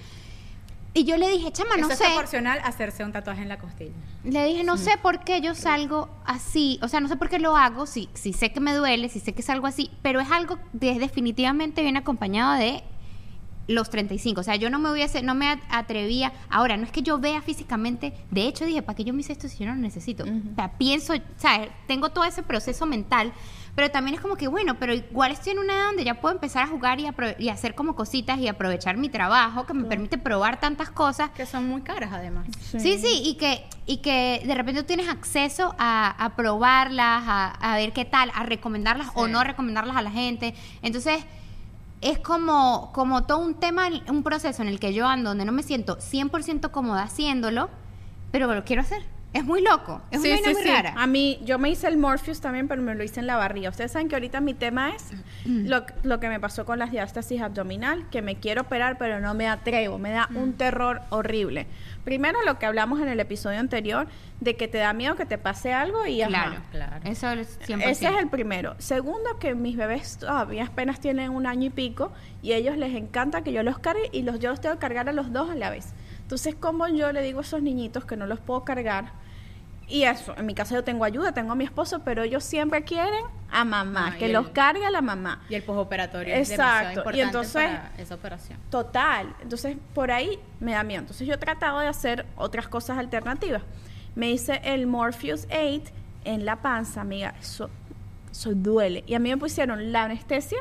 [0.94, 3.58] y yo le dije chama no Eso es sé proporcional hacerse un tatuaje en la
[3.58, 3.90] costilla.
[4.24, 7.38] le dije, no sé por qué yo salgo así, o sea, no sé por qué
[7.38, 10.30] lo hago, si, si sé que me duele, si sé que salgo así, pero es
[10.30, 12.82] algo que definitivamente viene acompañado de
[13.68, 16.92] los 35, o sea, yo no me hubiese, no me at- atrevía, ahora, no es
[16.92, 19.66] que yo vea físicamente, de hecho dije, ¿para qué yo me hice esto si yo
[19.66, 20.22] no lo necesito?
[20.24, 23.32] O sea, pienso, o sea, tengo todo ese proceso mental,
[23.76, 26.34] pero también es como que, bueno, pero igual estoy en una edad donde ya puedo
[26.34, 29.84] empezar a jugar y, apro- y hacer como cositas y aprovechar mi trabajo, que me
[29.84, 32.46] permite probar tantas cosas Que son muy caras además.
[32.80, 37.50] Sí, sí, y que, y que de repente tú tienes acceso a, a probarlas, a,
[37.50, 40.54] a ver qué tal, a recomendarlas o no recomendarlas a la gente.
[40.82, 41.22] Entonces,
[42.00, 45.52] es como, como todo un tema, un proceso en el que yo ando, donde no
[45.52, 47.68] me siento 100% cómoda haciéndolo,
[48.32, 49.02] pero lo quiero hacer.
[49.36, 50.00] Es muy loco.
[50.10, 50.68] Es Sí, una vaina sí, muy sí.
[50.68, 50.94] rara.
[50.96, 53.70] A mí, yo me hice el Morpheus también, pero me lo hice en la barriga.
[53.70, 55.12] Ustedes saben que ahorita mi tema es
[55.44, 55.66] Mm.
[55.68, 59.34] lo, lo que me pasó con las diástasis abdominal, que me quiero operar, pero no
[59.34, 59.98] me atrevo.
[59.98, 60.36] Me da Mm.
[60.38, 61.66] un terror horrible.
[62.04, 64.06] Primero, lo que hablamos en el episodio anterior,
[64.40, 66.28] de que te da miedo que te pase algo y ajá.
[66.30, 66.96] Claro, Claro.
[67.04, 67.90] Eso es 100%.
[67.90, 68.74] Ese es el primero.
[68.78, 72.94] Segundo, que mis bebés todavía apenas tienen un año y pico y a ellos les
[72.94, 75.50] encanta que yo los cargue y los, yo los tengo que cargar a los dos
[75.50, 75.94] a la vez.
[76.22, 79.12] Entonces, como yo le digo a esos niñitos que no los puedo cargar?
[79.88, 82.82] Y eso, en mi casa yo tengo ayuda, tengo a mi esposo, pero ellos siempre
[82.82, 85.42] quieren a mamá, Ah, que los cargue a la mamá.
[85.48, 88.58] Y el postoperatorio Exacto, es y entonces- para esa operación.
[88.68, 89.32] Total.
[89.40, 91.00] Entonces, por ahí me da miedo.
[91.02, 93.62] Entonces, yo he tratado de hacer otras cosas alternativas.
[94.16, 95.92] Me hice el Morpheus 8
[96.24, 97.34] en la panza, amiga.
[97.40, 97.70] Eso,
[98.30, 99.04] eso duele.
[99.06, 100.58] Y a mí me pusieron la anestesia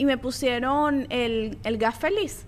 [0.00, 2.46] y me pusieron el, el gas feliz.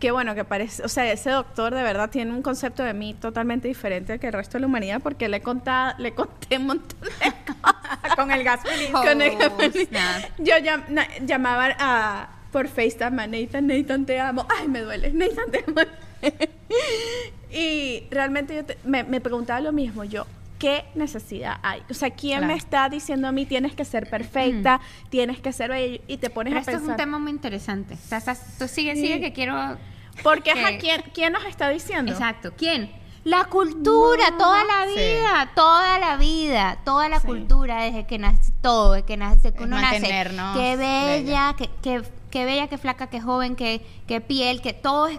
[0.00, 3.14] Que bueno, que parece, o sea, ese doctor de verdad tiene un concepto de mí
[3.14, 6.56] totalmente diferente al que el resto de la humanidad, porque le he contado, le conté
[6.58, 7.08] un montón de
[7.60, 8.16] cosas.
[8.16, 8.90] Con el gas feliz.
[8.90, 9.88] Con el gas Oh, feliz.
[10.38, 15.12] Yo llam- na- llamaba a, por FaceTime a Nathan, Nathan te amo, ay me duele,
[15.12, 15.80] Nathan te amo.
[17.52, 20.26] y realmente yo te- me, me preguntaba lo mismo, yo,
[20.60, 21.82] ¿qué necesidad hay?
[21.90, 22.52] O sea, ¿quién Claro.
[22.52, 26.00] me está diciendo a mí tienes que ser perfecta, tienes que ser bella?
[26.06, 26.86] Y te pones Pero a esto pensar.
[26.86, 27.94] es un tema muy interesante.
[27.94, 29.00] O sea, estás- tú sigue, Sí.
[29.02, 29.56] sigue que quiero...
[30.22, 32.12] Porque, que- ajá, ¿quién, ¿quién nos está diciendo?
[32.12, 32.52] Exacto.
[32.56, 32.92] ¿Quién?
[33.24, 34.94] La cultura, toda la Sí.
[34.98, 37.26] vida, toda la vida, toda la Sí.
[37.26, 40.00] cultura desde que nace todo, desde que nace, que uno nace.
[40.00, 41.54] Qué bella, bella.
[41.56, 45.18] que, que, que bella, que flaca, que joven, que, que piel, que todo es,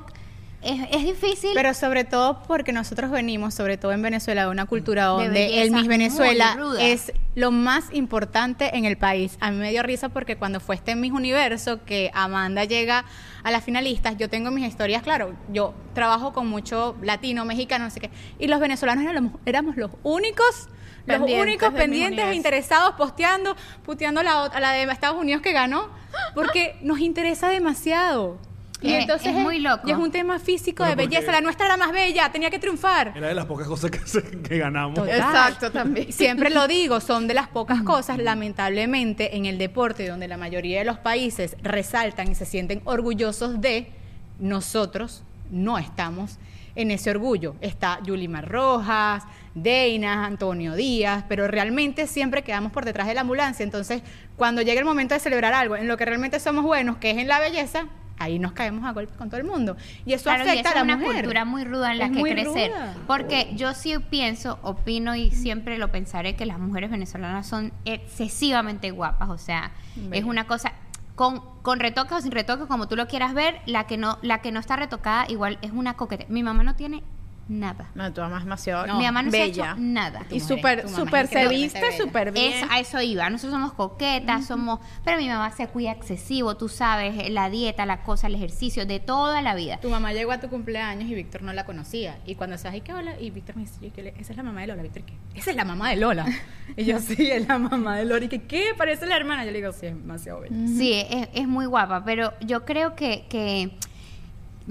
[0.61, 1.51] es, es difícil.
[1.53, 5.61] Pero sobre todo porque nosotros venimos, sobre todo en Venezuela, de una cultura De donde
[5.61, 9.37] el Miss Venezuela es lo más importante en el país.
[9.39, 13.05] A mí me dio risa porque cuando fue este Miss Universo, que Amanda llega
[13.43, 17.91] a las finalistas, yo tengo mis historias, claro, yo trabajo con mucho latino, mexicano, no
[17.91, 20.69] sé qué, y los venezolanos éramos, éramos los únicos...
[21.07, 25.41] Los Pendientes únicos pendientes e interesados posteando, puteando a la, a la de Estados Unidos
[25.41, 25.89] que ganó,
[26.35, 28.37] porque nos interesa demasiado.
[28.83, 29.87] Y Eh, entonces es muy loco.
[29.87, 31.31] y es un tema físico de belleza.
[31.31, 33.13] La nuestra era más bella, tenía que triunfar.
[33.15, 34.95] Era de las pocas cosas que, se- que ganamos.
[34.95, 35.17] Total.
[35.19, 36.11] Exacto, también.
[36.11, 40.79] Siempre lo digo, son de las pocas cosas, lamentablemente, en el deporte donde la mayoría
[40.79, 43.91] de los países resaltan y se sienten orgullosos de,
[44.39, 46.39] nosotros no estamos
[46.75, 47.55] en ese orgullo.
[47.61, 53.63] Está Yulimar Rojas, Deina, Antonio Díaz, pero realmente siempre quedamos por detrás de la ambulancia.
[53.63, 54.01] Entonces,
[54.37, 57.17] cuando llega el momento de celebrar algo en lo que realmente somos buenos, que es
[57.17, 57.85] en la belleza,
[58.23, 59.75] ahí nos caemos a golpe con todo el mundo.
[60.05, 61.15] Y eso Claro, y afecta eso a es una mujer.
[61.15, 62.71] cultura muy ruda en la Es que crecer.
[62.71, 62.95] ruda.
[63.07, 68.91] Porque yo sí pienso, opino y siempre lo pensaré que las mujeres venezolanas son excesivamente
[68.91, 69.29] guapas.
[69.29, 69.71] O sea,
[70.11, 70.73] es una cosa
[71.15, 74.41] con, con retoques o sin retoques, como tú lo quieras ver, la que no, la
[74.41, 76.25] que no está retocada igual es una coquete.
[76.29, 77.03] Mi mamá no tiene
[77.51, 77.89] nada.
[77.95, 79.71] No, tu mamá es demasiado No, Mi mamá no se ha bella.
[79.71, 80.25] hecho nada.
[80.31, 80.91] Y súper, es
[81.29, 81.97] se viste bella.
[81.97, 82.53] súper bien.
[82.53, 83.29] Es- a eso iba.
[83.29, 84.79] Nosotros somos coquetas, somos.
[85.03, 88.99] Pero mi mamá se cuida excesivo, tú sabes, la dieta, la cosa, el ejercicio, de
[88.99, 89.77] toda la vida.
[89.81, 92.17] Tu mamá llegó a tu cumpleaños y Víctor no la conocía.
[92.25, 93.19] Y cuando se ¿y qué hola?
[93.19, 94.83] Y Víctor me dice, yo, ¿qué le- esa es la mamá de Lola.
[94.83, 95.13] Víctor, ¿qué?
[95.35, 96.25] Esa es la mamá de Lola.
[96.77, 98.25] y yo, sí, es la mamá de Lola.
[98.25, 98.67] Y que, ¿qué?
[98.77, 99.43] Parece la hermana.
[99.45, 100.55] Yo le digo, sí, es demasiado bella.
[100.67, 103.71] Sí, es, es muy guapa, pero yo creo que, que-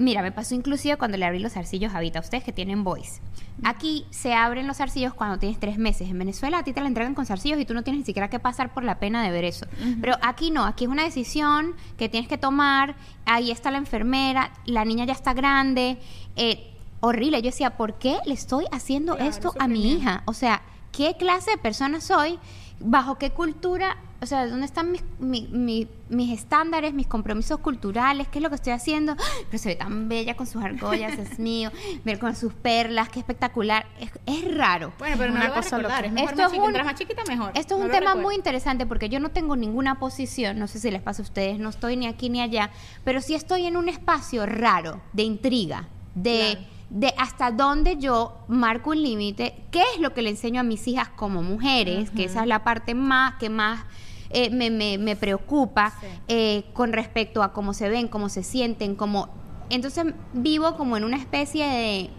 [0.01, 3.21] Mira, me pasó inclusive cuando le abrí los arcillos a Vita, ustedes que tienen voice.
[3.63, 6.09] Aquí se abren los arcillos cuando tienes tres meses.
[6.09, 8.27] En Venezuela a ti te la entregan con zarcillos y tú no tienes ni siquiera
[8.29, 9.67] que pasar por la pena de ver eso.
[10.01, 12.95] Pero aquí no, aquí es una decisión que tienes que tomar.
[13.25, 15.99] Ahí está la enfermera, la niña ya está grande.
[16.35, 16.67] eh,
[17.01, 17.41] horrible.
[17.41, 20.23] Yo decía, ¿por qué le estoy haciendo Claro, esto a mi hija?
[20.25, 20.61] O sea,
[20.91, 22.39] ¿qué clase de persona soy?
[22.83, 23.97] ¿Bajo qué cultura?
[24.23, 28.27] O sea, ¿dónde están mis, mi- mi- mis estándares, mis compromisos culturales?
[28.27, 29.13] ¿Qué es lo que estoy haciendo?
[29.13, 29.45] ¡Ay!
[29.49, 31.71] Pero se ve tan bella con sus argollas, es mío.
[32.05, 33.87] Ver con sus perlas, qué espectacular.
[33.99, 34.93] Es, es raro.
[34.99, 36.01] Bueno, pero no Una lo va a cosa recordar.
[36.03, 36.07] loca.
[36.07, 36.61] Es mejor Esto más es chiquita.
[36.61, 37.51] un- Mientras más chiquita, mejor.
[37.55, 40.67] Esto es No un lo tema muy interesante porque yo no tengo ninguna posición, no
[40.67, 42.69] sé si les pasa a ustedes, no estoy ni aquí ni allá,
[43.03, 46.67] pero sí estoy en un espacio raro, de intriga, de, Claro.
[46.93, 50.85] De hasta dónde yo marco un límite, qué es lo que le enseño a mis
[50.87, 53.85] hijas como mujeres, que esa es la parte más que más
[54.29, 56.07] eh, me, me- me preocupa Sí.
[56.27, 59.29] eh, con respecto a cómo se ven, cómo se sienten, cómo...
[59.69, 62.09] Entonces vivo como en una especie de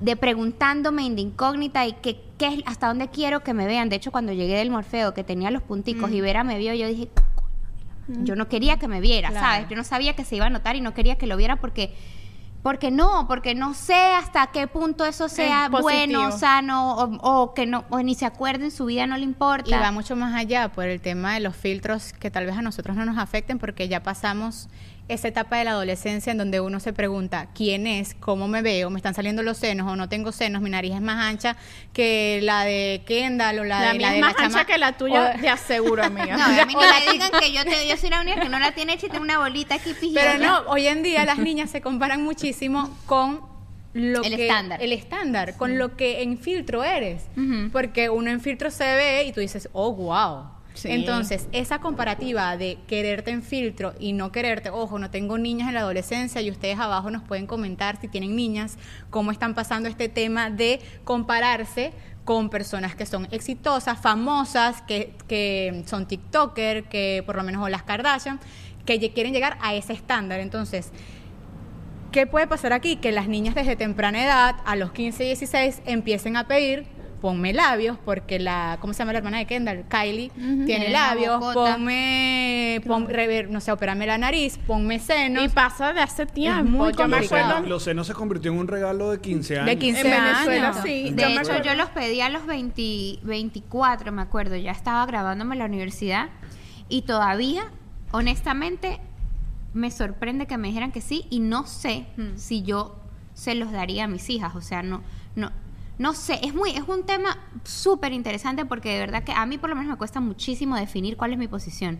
[0.00, 3.88] de preguntándome de incógnita y que, qué es hasta dónde quiero que me vean.
[3.88, 6.86] De hecho, cuando llegué del Morfeo, que tenía los punticos y Vera me vio, yo
[6.86, 8.24] dije, "Coño de la madre".
[8.24, 9.44] yo no quería que me viera, Claro.
[9.46, 9.68] ¿sabes?
[9.68, 11.94] Yo no sabía que se iba a notar y no quería que lo viera porque
[12.62, 15.82] porque no, porque no sé hasta qué punto eso sea positivo.
[15.82, 19.24] bueno, sano o, o que no o ni se acuerde en su vida no le
[19.24, 19.68] importa.
[19.70, 22.62] Y va mucho más allá por el tema de los filtros que tal vez a
[22.62, 24.68] nosotros no nos afecten porque ya pasamos
[25.08, 28.90] esa etapa de la adolescencia en donde uno se pregunta quién es, cómo me veo,
[28.90, 31.56] me están saliendo los senos o no tengo senos, mi nariz es más ancha
[31.92, 34.58] que la de Kendall o la, La de mía la es de más la ancha
[34.58, 36.36] chama- que la tuya, o- te aseguro, amiga.
[36.36, 38.58] No, a mí no me digan que yo, te, yo soy la única que no
[38.58, 40.32] la tiene hecha y tengo una bolita aquí pijada.
[40.36, 43.40] Pero no, hoy en día las niñas se comparan muchísimo con
[43.94, 44.82] lo El que estándar.
[44.82, 47.24] el estándar, con lo que en filtro eres,
[47.72, 50.50] porque uno en filtro se ve y tú dices, "Oh, wow."
[50.84, 55.74] Entonces, esa comparativa de quererte en filtro y no quererte, ojo, no tengo niñas en
[55.74, 58.78] la adolescencia y ustedes abajo nos pueden comentar si tienen niñas,
[59.10, 61.92] cómo están pasando este tema de compararse
[62.24, 67.68] con personas que son exitosas, famosas, que, que son TikToker, que por lo menos o
[67.68, 68.38] las Kardashian,
[68.84, 70.40] que quieren llegar a ese estándar.
[70.40, 70.90] Entonces,
[72.12, 72.96] ¿qué puede pasar aquí?
[72.96, 76.86] Que las niñas desde temprana edad, a los 15, 16, empiecen a pedir,
[77.20, 79.84] ponme labios, porque la, ¿cómo se llama la hermana de Kendall?
[79.88, 85.44] Kylie, tiene Tiene la labios, ponme, pon- rever- no sé, operame la nariz, ponme senos.
[85.44, 86.64] Y pasa de hace tiempo.
[86.70, 87.50] muy yo me complicado.
[87.50, 87.68] acuerdo.
[87.68, 89.66] Los senos se convirtió en un regalo de 15 años.
[89.66, 90.82] De 15 En Venezuela, años.
[90.84, 91.10] sí.
[91.10, 94.56] De yo hecho, yo los pedí a los 20 24, me acuerdo.
[94.56, 96.28] Ya estaba grabándome en la universidad
[96.88, 97.64] y todavía,
[98.12, 99.00] honestamente,
[99.74, 102.06] me sorprende que me dijeran que sí y no sé
[102.36, 102.98] si yo
[103.34, 104.54] se los daría a mis hijas.
[104.56, 105.02] O sea, no,
[105.36, 105.52] no,
[105.98, 106.38] no sé.
[106.42, 109.76] Es muy, es un tema súper interesante porque de verdad que a mí por lo
[109.76, 111.98] menos me cuesta muchísimo definir cuál es mi posición.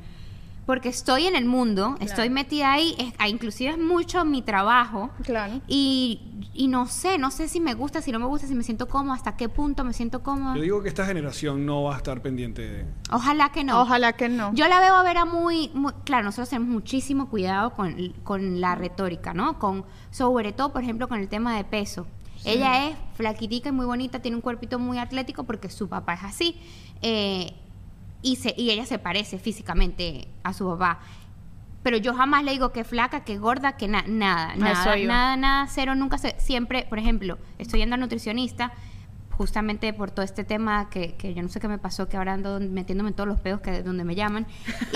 [0.67, 5.09] Porque estoy en el mundo, estoy metida ahí, es, ah, inclusive es mucho mi trabajo.
[5.25, 5.63] Claro.
[5.67, 6.21] Y,
[6.53, 8.87] y no sé, no sé si me gusta, si no me gusta, si me siento
[8.87, 10.55] cómoda, hasta qué punto me siento cómoda.
[10.57, 12.85] Yo digo que esta generación no va a estar pendiente de...
[13.11, 13.81] Ojalá que no.
[13.81, 14.53] Ojalá que no.
[14.53, 18.75] Yo la veo a Vera muy, muy- claro, nosotros tenemos muchísimo cuidado con, con la
[18.75, 19.59] retórica, ¿no?
[19.59, 22.07] Con, sobre todo, por ejemplo, con el tema de peso.
[22.45, 26.25] Ella es flaquitica y muy bonita, tiene un cuerpito muy atlético porque su papá es
[26.25, 26.57] así.
[27.03, 27.53] eh,
[28.23, 30.99] y, se, y ella se parece físicamente a su papá.
[31.85, 34.75] Pero yo jamás le digo que flaca, que gorda, que na- nada, A nada,
[35.07, 38.73] nada, nada, cero, nunca se, siempre, por ejemplo, estoy yendo al nutricionista
[39.39, 42.33] justamente por todo este tema que, que yo no sé qué me pasó, que ahora
[42.33, 44.49] ando metiéndome en todos los pedos que donde me llaman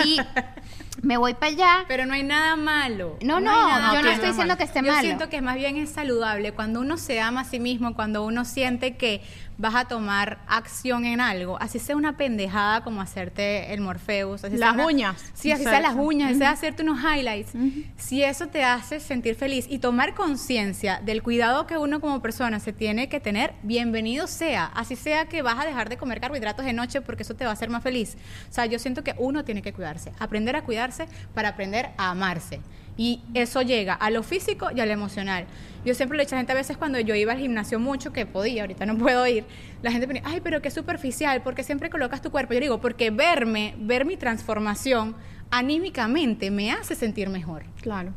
[0.03, 0.17] y
[1.01, 1.85] me voy para allá.
[1.87, 3.17] Pero no hay nada malo.
[3.23, 5.01] No, no, nada yo no estoy diciendo que esté Yo malo.
[5.01, 8.43] siento que más bien es saludable cuando uno se ama a sí mismo, cuando uno
[8.43, 9.21] siente que
[9.57, 14.57] vas a tomar acción en algo, así sea una pendejada como hacerte el Morpheus, así
[14.57, 15.31] sea Las una- uñas.
[15.33, 17.51] Sí, así sea, las uñas, así sea hacerte unos highlights.
[17.97, 22.59] Si eso te hace sentir feliz y tomar conciencia del cuidado que uno como persona
[22.59, 24.65] se tiene que tener, bienvenido sea.
[24.65, 27.51] Así sea que vas a dejar de comer carbohidratos de noche porque eso te va
[27.51, 28.17] a hacer más feliz.
[28.49, 32.09] O sea, yo siento que uno tiene que cuidarse, aprender a cuidarse para aprender a
[32.09, 32.59] amarse.
[32.97, 35.45] Y eso llega a lo físico y a lo emocional.
[35.85, 37.79] Yo siempre le he dicho a la gente a veces cuando yo iba al gimnasio
[37.79, 39.45] mucho, que podía, ahorita no puedo ir,
[39.81, 42.53] la gente me dice, ay, pero qué superficial, porque siempre colocas tu cuerpo.
[42.53, 45.15] Yo digo, porque verme, ver mi transformación
[45.51, 47.63] anímicamente me hace sentir mejor.
[47.81, 48.13] Claro.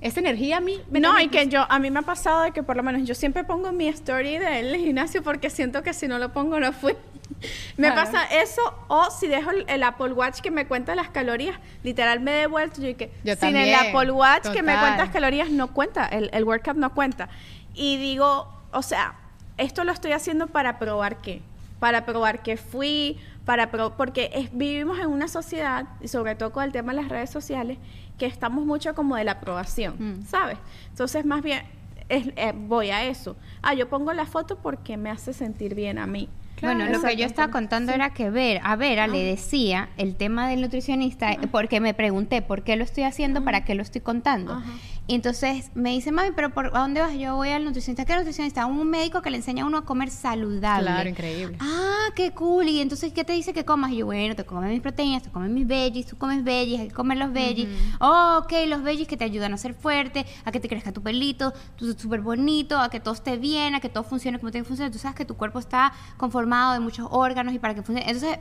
[0.00, 2.52] Esa energía a mí me No, y que yo, a mí me ha pasado de
[2.52, 6.08] que por lo menos yo siempre pongo mi story del gimnasio porque siento que si
[6.08, 6.94] no lo pongo no fui.
[7.76, 11.58] Me pasa eso, o si dejo el, el Apple Watch que me cuenta las calorías,
[11.82, 12.80] literal me he devuelto.
[12.82, 16.30] Yo que Yo sin el Apple Watch que me cuenta las calorías no cuenta, el,
[16.32, 17.28] el workout no cuenta.
[17.74, 19.14] Y digo, o sea,
[19.58, 21.42] esto lo estoy haciendo para probar qué.
[21.78, 26.52] Para probar que fui, para pro- porque es- vivimos en una sociedad, y sobre todo
[26.52, 27.78] con el tema de las redes sociales,
[28.18, 30.26] que estamos mucho como de la aprobación, Mm.
[30.26, 30.58] ¿sabes?
[30.90, 31.62] Entonces, más bien,
[32.10, 33.34] es- eh, voy a eso.
[33.62, 36.28] Ah, yo pongo la foto porque me hace sentir bien a mí.
[36.62, 40.48] Bueno, lo que yo estaba contando era que ver, a Vera le decía el tema
[40.48, 44.52] del nutricionista, porque me pregunté por qué lo estoy haciendo, para qué lo estoy contando.
[44.52, 44.70] Ajá.
[45.10, 47.12] Y entonces me dice, mami, pero ¿por a dónde vas?
[47.14, 48.04] Yo voy al nutricionista.
[48.04, 48.64] ¿Qué nutricionista?
[48.66, 50.86] Un médico que le enseña a uno a comer saludable.
[50.86, 51.56] Claro, increíble.
[51.58, 52.68] Ah, qué cool.
[52.68, 53.90] Y entonces, ¿qué te dice que comas?
[53.90, 56.88] Y yo, bueno, te comes mis proteínas, te comes mis veggies, tú comes veggies, hay
[56.90, 57.68] que comer los veggies.
[57.98, 61.02] Oh, ok, los veggies que te ayudan a ser fuerte, a que te crezca tu
[61.02, 64.62] pelito, tú súper bonito, a que todo esté bien, a que todo funcione como tiene
[64.62, 64.92] que funcionar.
[64.92, 68.08] Tú sabes que tu cuerpo está conformado de muchos órganos y para que funcione.
[68.08, 68.38] Entonces,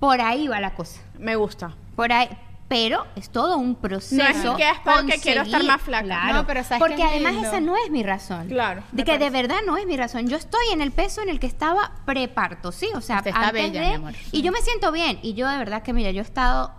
[0.00, 1.02] por ahí va la cosa.
[1.18, 1.76] Me gusta.
[1.94, 2.30] Por ahí.
[2.66, 4.16] Pero es todo un proceso.
[4.22, 6.04] No es que es porque quiero estar más flaca.
[6.04, 7.48] Claro, No, pero ¿sabes porque además lindo?
[7.48, 8.48] esa no es mi razón.
[8.48, 10.28] Claro, De que de verdad no es mi razón.
[10.28, 12.88] Yo estoy en el peso en el que estaba preparto, ¿sí?
[12.94, 14.14] O sea, antes bella, de- mi amor.
[14.32, 15.18] Y yo me siento bien.
[15.22, 16.72] Y yo de verdad que, mira, yo he estado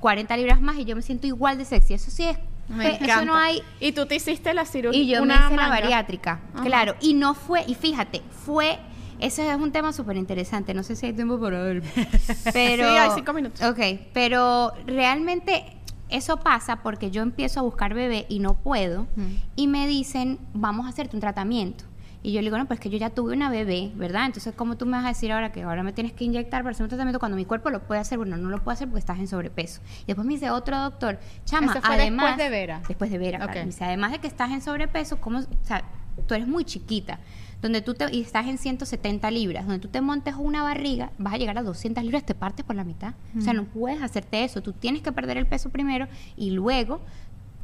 [0.00, 1.94] 40 libras más y yo me siento igual de sexy.
[1.94, 2.38] Eso sí es.
[2.68, 3.24] Me fe- eso encanta.
[3.26, 3.62] no hay.
[3.80, 5.00] Y tú te hiciste la cirugía.
[5.00, 6.64] Y yo una me hice la bariátrica, Ajá.
[6.64, 6.94] claro.
[7.00, 8.78] Y no fue, y fíjate, fue,
[9.18, 11.82] ese es un tema súper interesante, no sé si hay tiempo para ver.
[12.52, 13.60] Pero, Sí, hay cinco minutos.
[13.62, 13.78] Ok,
[14.12, 15.64] pero realmente
[16.08, 19.26] eso pasa porque yo empiezo a buscar bebé y no puedo, Mm.
[19.56, 21.84] y me dicen, vamos a hacerte un tratamiento.
[22.22, 24.26] Y yo le digo, no, pues que yo ya tuve una bebé, ¿verdad?
[24.26, 26.72] Entonces, ¿cómo tú me vas a decir ahora que ahora me tienes que inyectar para
[26.72, 28.18] hacer un tratamiento cuando mi cuerpo lo puede hacer?
[28.18, 29.80] Bueno, no lo puede hacer porque estás en sobrepeso.
[30.02, 32.26] Y después me dice otro doctor, chama, Eso fue además...
[32.26, 32.82] después de Vera.
[32.88, 33.60] Después de Vera, claro.
[33.60, 35.84] Me dice, además de que estás en sobrepeso, ¿cómo, o sea,
[36.26, 37.20] tú eres muy chiquita,
[37.62, 41.34] donde tú te, y estás en 170 libras, donde tú te montes una barriga, vas
[41.34, 43.14] a llegar a 200 libras, te partes por la mitad.
[43.36, 46.06] O sea, no puedes hacerte eso, tú tienes que perder el peso primero
[46.36, 47.00] y luego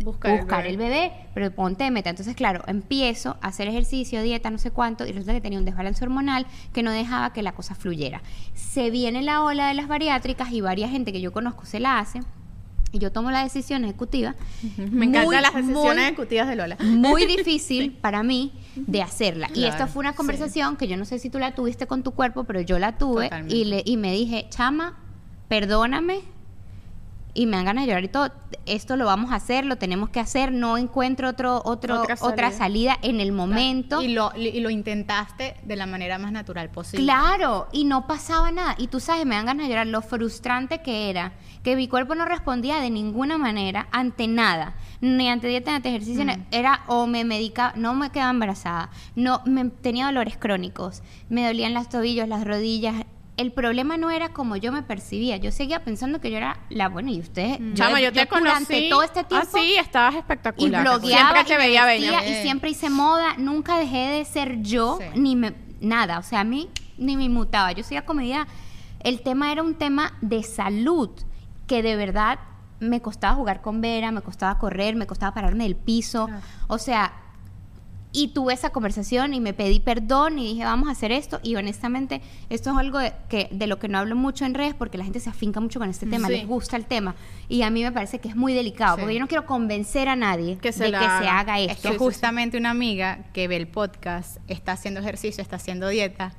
[0.02, 1.12] Buscar, buscar, el el, bebé.
[1.34, 2.10] pero ponte de meta.
[2.10, 5.64] Entonces, claro, empiezo a hacer ejercicio, dieta, no sé cuánto, y resulta que tenía un
[5.64, 8.20] desbalance hormonal que no dejaba que la cosa fluyera.
[8.54, 11.98] Se viene la ola de las bariátricas y varias gente que yo conozco se la
[12.00, 12.20] hace.
[12.90, 14.36] Y yo tomo la decisión ejecutiva.
[14.76, 16.76] Me encantan las decisiones muy- ejecutivas de Lola.
[16.80, 19.48] muy difícil para mí de hacerla.
[19.52, 20.16] Y esta fue una sí.
[20.16, 22.96] conversación que yo no sé si tú la tuviste con tu cuerpo, pero yo la
[22.98, 24.96] tuve y, le, y me dije, chama,
[25.48, 26.20] perdóname.
[27.36, 28.30] Y me dan ganas de llorar y todo.
[28.64, 30.52] Esto lo vamos a hacer, lo tenemos que hacer.
[30.52, 32.94] No encuentro otro, otro, Otra otra, salida.
[32.94, 32.98] salida.
[33.02, 34.00] en el momento.
[34.00, 37.04] Y lo, y lo intentaste de la manera más natural posible.
[37.04, 38.76] Claro, y no pasaba nada.
[38.78, 41.32] Y tú sabes, me dan ganas de llorar lo frustrante que era,
[41.64, 45.88] que mi cuerpo no respondía de ninguna manera ante nada, ni ante dieta, ni ante
[45.88, 46.24] ejercicio.
[46.24, 51.44] ni- Era o me medicaba, no me quedaba embarazada, no me, tenía dolores crónicos, me
[51.44, 53.04] dolían las tobillos, las rodillas.
[53.36, 55.36] El problema no era como yo me percibía.
[55.38, 57.58] Yo seguía pensando que yo era la buena y ustedes.
[57.74, 58.88] Chama, yo, te durante conocí.
[58.88, 60.82] todo este tiempo Ah, sí, estabas y espectacular.
[60.82, 62.30] blogueaba Siempre te y me veía vestía bella.
[62.38, 65.20] y siempre hice moda nunca dejé de ser yo Sí.
[65.20, 68.46] ni me nada o sea a mí ni me mutaba yo seguía comedia
[69.00, 71.10] el tema era un tema de salud
[71.66, 72.38] que de verdad
[72.80, 76.28] me costaba jugar con Vera me costaba correr me costaba pararme del piso
[76.68, 77.12] o sea
[78.16, 81.56] y tuve esa conversación y me pedí perdón y dije vamos a hacer esto y
[81.56, 84.96] honestamente esto es algo de, que, de lo que no hablo mucho en redes porque
[84.96, 86.34] la gente se afinca mucho con este tema Sí.
[86.34, 87.16] les gusta el tema
[87.48, 89.00] y a mí me parece que es muy delicado Sí.
[89.02, 91.40] porque yo no quiero convencer a nadie Que se de la que se haga.
[91.40, 95.56] haga Es esto que justamente una amiga que ve el podcast está haciendo ejercicio, está
[95.56, 96.32] haciendo dieta.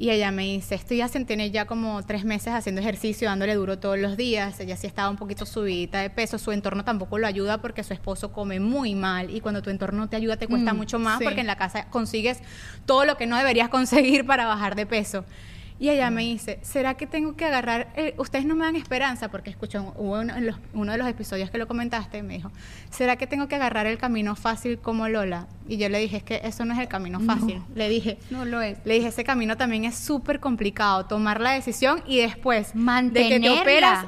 [0.00, 3.80] Y ella me dice, estoy haciendo, tiene ya como tres meses haciendo ejercicio, dándole duro
[3.80, 4.60] todos los días.
[4.60, 6.38] Ella sí estaba un poquito subidita de peso.
[6.38, 9.34] Su entorno tampoco lo ayuda porque su esposo come muy mal.
[9.34, 11.24] Y cuando tu entorno no te ayuda, te cuesta Mm, mucho más sí.
[11.24, 12.38] porque en la casa consigues
[12.86, 15.24] todo lo que no deberías conseguir para bajar de peso.
[15.80, 17.92] Y ella me dice, ¿será que tengo que agarrar?
[17.94, 21.06] eh, ustedes no me dan esperanza porque escuchó hubo uno, en los- uno de los
[21.06, 22.50] episodios que lo comentaste, me dijo,
[22.90, 25.46] ¿será que tengo que agarrar el camino fácil como Lola?
[25.68, 27.62] Y yo le dije, es que eso no es el camino fácil.
[27.76, 31.52] Le dije, no lo es le dije, ese camino también es súper complicado, tomar la
[31.52, 33.60] decisión y después de que te Mantenerla.
[33.60, 34.06] operas,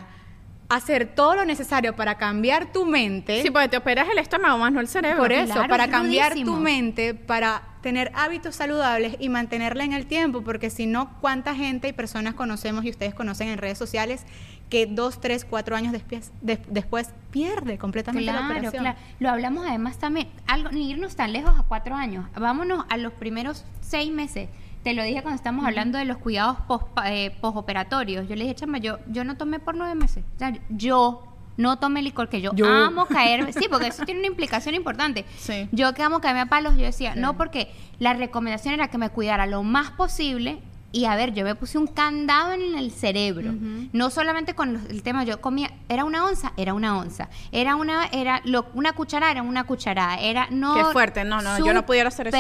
[0.70, 3.42] hacer todo lo necesario para cambiar tu mente.
[3.42, 5.18] Sí, porque te operas el estómago más no el cerebro.
[5.22, 6.56] Por eso, Claro, para es cambiar rudísimo.
[6.56, 11.54] tu mente, para tener hábitos saludables y mantenerla en el tiempo, porque si no, ¿cuánta
[11.54, 14.24] gente y personas conocemos y ustedes conocen en redes sociales
[14.68, 18.84] que dos, tres, cuatro años después, des- después pierde completamente la operación?
[18.84, 18.98] claro.
[19.18, 22.26] Lo hablamos además también, algo, ni irnos tan lejos a cuatro años.
[22.38, 24.48] Vámonos a los primeros seis meses.
[24.82, 28.26] Te lo dije cuando estamos hablando de los cuidados pos- eh, posoperatorios.
[28.28, 30.24] Yo le dije, chama, yo, yo no tomé por nueve meses.
[30.36, 31.22] O sea, yo
[31.58, 32.66] no tomé licor, que yo, Yo.
[32.66, 33.52] amo caer.
[33.52, 35.26] Sí, porque eso tiene una implicación importante.
[35.36, 35.68] Sí.
[35.72, 39.10] Yo que amo caerme a palos, yo decía, no, porque la recomendación era que me
[39.10, 40.60] cuidara lo más posible.
[40.92, 43.52] Y a ver, yo me puse un candado en el cerebro.
[43.92, 47.28] No solamente con los- el tema, yo comía, era una onza, era una onza.
[47.52, 50.16] Era una, era lo- una cucharada, era una cucharada.
[50.20, 50.74] Era no.
[50.74, 52.36] Qué fuerte, no, no, yo no pudiera hacer eso.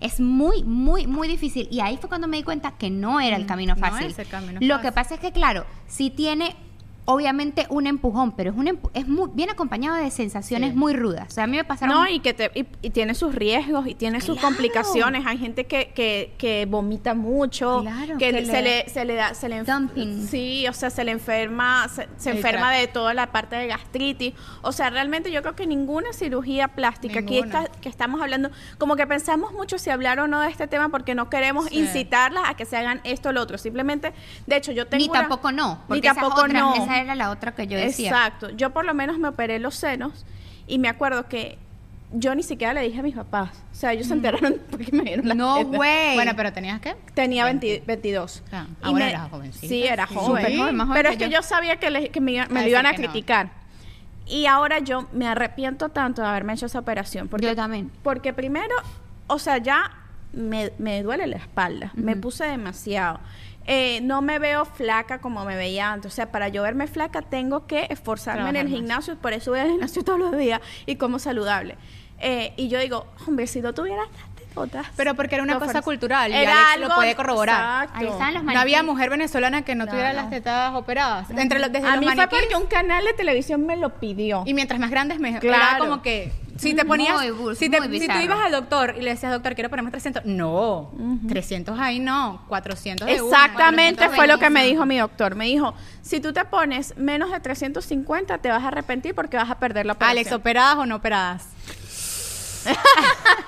[0.00, 1.68] es muy, muy, muy difícil.
[1.70, 4.08] Y ahí fue cuando me di cuenta que no era el camino no fácil.
[4.08, 4.82] es el camino lo fácil.
[4.82, 6.56] que pasa es que, claro, sí tiene
[7.06, 10.76] obviamente un empujón, pero es un empu- es muy bien acompañado de sensaciones Sí.
[10.76, 11.28] muy rudas.
[11.28, 13.86] O sea, a mí me pasaron No, y que te, y, y tiene sus riesgos
[13.86, 14.48] y tiene sus Claro.
[14.48, 15.24] complicaciones.
[15.26, 19.34] Hay gente que, que, que vomita mucho, Claro, que, que se, le- se le da,
[19.34, 20.26] se le Dumping.
[20.28, 21.88] Sí, o sea, se le enferma,
[22.18, 24.34] se, enferma de toda la parte de gastritis.
[24.62, 28.96] O sea, realmente yo creo que ninguna cirugía plástica, aquí está, que estamos hablando, como
[28.96, 31.78] que pensamos mucho si hablar o no de este tema porque no queremos Sí.
[31.78, 33.58] incitarlas a que se hagan esto o lo otro.
[33.58, 34.12] Simplemente,
[34.46, 36.74] de hecho, yo tengo ni una- tampoco no, Ni porque es tampoco otra, no.
[36.74, 38.10] esa era la otra que yo decía.
[38.10, 38.50] Exacto.
[38.50, 40.24] Yo por lo menos me operé los senos
[40.66, 41.58] y me acuerdo que
[42.12, 43.50] yo ni siquiera le dije a mis papás.
[43.72, 46.14] O sea, ellos se enteraron porque me dieron la No, güey.
[46.14, 46.94] Bueno, pero tenías que...
[47.14, 48.42] Tenía 20 22.
[48.52, 49.66] Ah, Y ahora me- eras jovencita.
[49.68, 50.14] Sí, era Sí.
[50.14, 50.42] joven.
[50.44, 51.38] Súper joven, más joven Pero que es que yo.
[51.40, 52.96] yo sabía que, le- que me, iba- me lo iban a no.
[52.96, 53.50] criticar.
[54.28, 57.28] Y ahora yo me arrepiento tanto de haberme hecho esa operación.
[57.28, 57.90] Porque, Yo también.
[58.02, 58.74] Porque primero,
[59.28, 59.92] o sea, ya
[60.32, 61.92] me, me duele la espalda.
[61.94, 63.20] Me puse demasiado.
[63.66, 66.12] Eh, no me veo flaca como me veía antes.
[66.12, 68.76] O sea, para yo verme flaca tengo que esforzarme en el más.
[68.76, 69.16] gimnasio.
[69.16, 71.76] Por eso voy al gimnasio todos los días y como saludable.
[72.18, 74.04] Eh, y yo digo, hombre, si no tuviera
[74.96, 77.84] Pero porque era una dos cosa cultural y Era Alex lo algo- puede corroborar.
[77.84, 77.98] Exacto.
[77.98, 80.22] Ahí están los No había mujer venezolana que no, tuviera no.
[80.22, 81.28] las tetas operadas.
[81.30, 84.42] Entre los, desde A los mí fue porque un canal de televisión me lo pidió.
[84.46, 85.40] y mientras más grandes mejor.
[85.40, 85.64] Claro.
[85.70, 89.02] Era como que si te ponías Muy si, te- si tú ibas al doctor y
[89.02, 90.90] le decías, "Doctor, quiero ponerme 300." No,
[91.28, 95.34] 300 ahí no, 400 de una, Exactamente 400 fue lo que me dijo mi doctor.
[95.34, 99.50] Me dijo, si tú te pones menos de 350 te vas a arrepentir porque vas
[99.50, 100.18] a perder la operación.
[100.18, 101.46] Alex, ¿operadas o no operadas?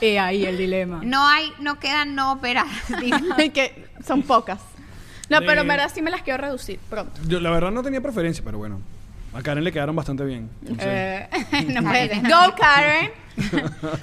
[0.06, 1.00] y ahí el dilema.
[1.04, 2.70] No hay, no quedan no operadas.
[3.38, 4.60] Y que son pocas.
[5.28, 7.20] No, pero en verdad sí me las quiero reducir pronto.
[7.28, 8.80] Yo la verdad no tenía preferencia, pero bueno.
[9.32, 10.50] A Karen le quedaron bastante bien.
[10.80, 11.28] Eh,
[11.68, 12.20] no puede.
[12.20, 13.12] Go, Karen.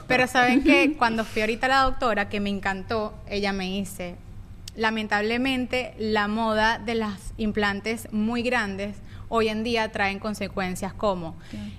[0.07, 4.15] Pero saben que cuando fui ahorita a la doctora, que me encantó, ella me dice,
[4.77, 8.95] lamentablemente la moda de las implantes muy grandes
[9.29, 11.35] hoy en día traen consecuencias como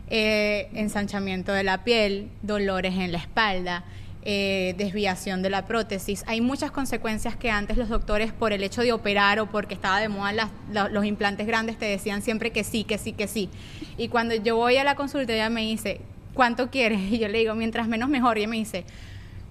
[0.08, 3.84] eh, ensanchamiento de la piel, dolores en la espalda,
[4.22, 6.24] eh, desviación de la prótesis.
[6.26, 10.00] Hay muchas consecuencias que antes los doctores, por el hecho de operar o porque estaba
[10.00, 13.26] de moda las- la- los implantes grandes, te decían siempre que sí, que sí, que
[13.28, 13.48] sí.
[13.96, 16.00] Y cuando yo voy a la consulta, ella me dice,
[16.34, 17.00] ¿cuánto quieres?
[17.12, 18.36] Y yo le digo, mientras menos mejor.
[18.38, 18.84] Y ella me dice,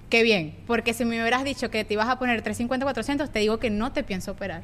[0.09, 3.39] qué bien, porque si me hubieras dicho que te ibas a poner 350, 400, te
[3.39, 4.63] digo que no te pienso operar.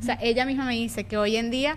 [0.00, 1.76] O sea, ella misma me dice que hoy en día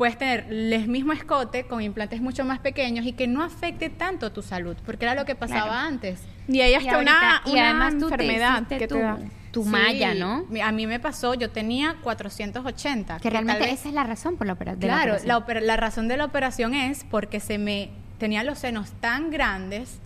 [0.00, 4.32] puedes tener el mismo escote con implantes mucho más pequeños y que no afecte tanto
[4.32, 5.78] tu salud, porque era lo que pasaba Claro.
[5.88, 6.22] antes.
[6.48, 9.18] Y hay Y hasta una, y una te enfermedad que tu, te da.
[9.52, 10.46] tu Sí, malla, ¿no?
[10.64, 13.16] A mí me pasó, yo tenía 480.
[13.18, 15.28] Que tal realmente vez- esa es la razón por la opera- de la Claro, operación.
[15.28, 19.30] la, opera- la razón de la operación es porque se me tenía los senos tan
[19.30, 20.00] grandes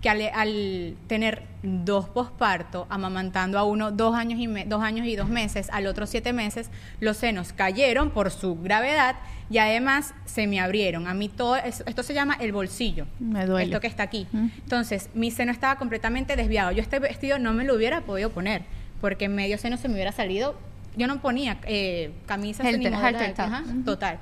[0.00, 5.06] que al, al tener dos posparto, amamantando a uno dos años, y me- dos años
[5.06, 6.70] y dos meses, al otro siete meses,
[7.00, 9.16] los senos cayeron por su gravedad
[9.50, 11.08] y además se me abrieron.
[11.08, 13.06] A mí todo, es- esto se llama el bolsillo.
[13.18, 13.64] Me duele.
[13.66, 14.28] Esto que está aquí.
[14.30, 14.46] Mm.
[14.62, 16.70] Entonces, mi seno estaba completamente desviado.
[16.70, 18.62] Yo este vestido no me lo hubiera podido poner
[19.00, 20.56] porque en medio seno se me hubiera salido.
[20.96, 23.44] Yo no ponía eh, camisas ni Halter- modelo halter de- top.
[23.46, 24.18] ajá, total.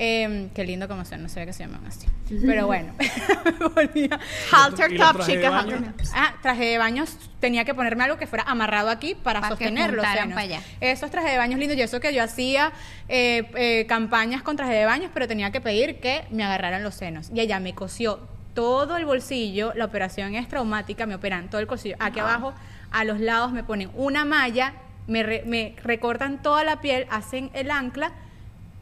[0.00, 2.06] Eh, qué lindo como son, no sé que se llaman así.
[2.46, 2.94] Pero bueno,
[3.74, 4.18] volvía.
[4.52, 5.52] Halter ¿Y los top, chicas.
[5.52, 5.78] halter.
[6.14, 9.64] Ah, traje de baños tenía que ponerme algo que fuera amarrado aquí para, Para que
[9.64, 10.34] sostener los juntaran senos.
[10.36, 10.60] pa' allá.
[10.80, 12.70] Esos trajes de baños lindos, y eso que yo hacía
[13.08, 16.94] eh, eh, campañas con traje de baños, pero tenía que pedir que me agarraran los
[16.94, 17.30] senos.
[17.34, 18.20] Y ella me cosió
[18.54, 21.96] todo el bolsillo, la operación es traumática, me operan todo el bolsillo.
[21.98, 22.54] Aquí abajo,
[22.92, 24.74] a los lados me ponen una malla,
[25.08, 28.12] me, re- me recortan toda la piel, hacen el ancla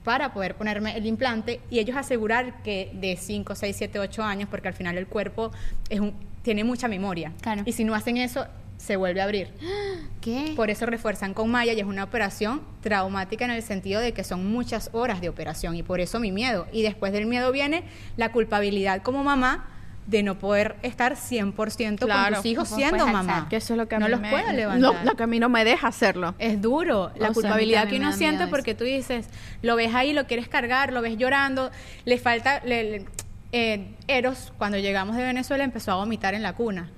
[0.07, 4.49] para poder ponerme el implante y ellos asegurar que de 5, 6, 7, 8 años,
[4.49, 5.51] porque al final el cuerpo
[5.91, 7.33] es un, tiene mucha memoria.
[7.41, 7.63] Claro.
[7.67, 8.47] Y si no hacen eso,
[8.77, 9.51] se vuelve a abrir.
[10.21, 10.53] ¿Qué?
[10.55, 14.23] Por eso refuerzan con malla y es una operación traumática en el sentido de que
[14.23, 16.69] son muchas horas de operación y por eso mi miedo.
[16.71, 17.83] Y después del miedo viene
[18.17, 19.67] la culpabilidad como mamá
[20.07, 22.35] de no poder estar 100% Claro.
[22.35, 23.49] con tus hijos siendo mamá.
[23.51, 25.05] Que eso es lo que a no mí los me- puedo Lo, levantar.
[25.05, 26.35] lo que a mí no me deja hacerlo.
[26.39, 29.29] Es duro la O culpabilidad que uno siente porque tú dices,
[29.63, 31.71] lo ves ahí, lo quieres cargar, lo ves llorando,
[32.05, 33.05] le falta, le- le-
[33.53, 36.91] eh, Eros cuando llegamos de Venezuela empezó a vomitar en la cuna.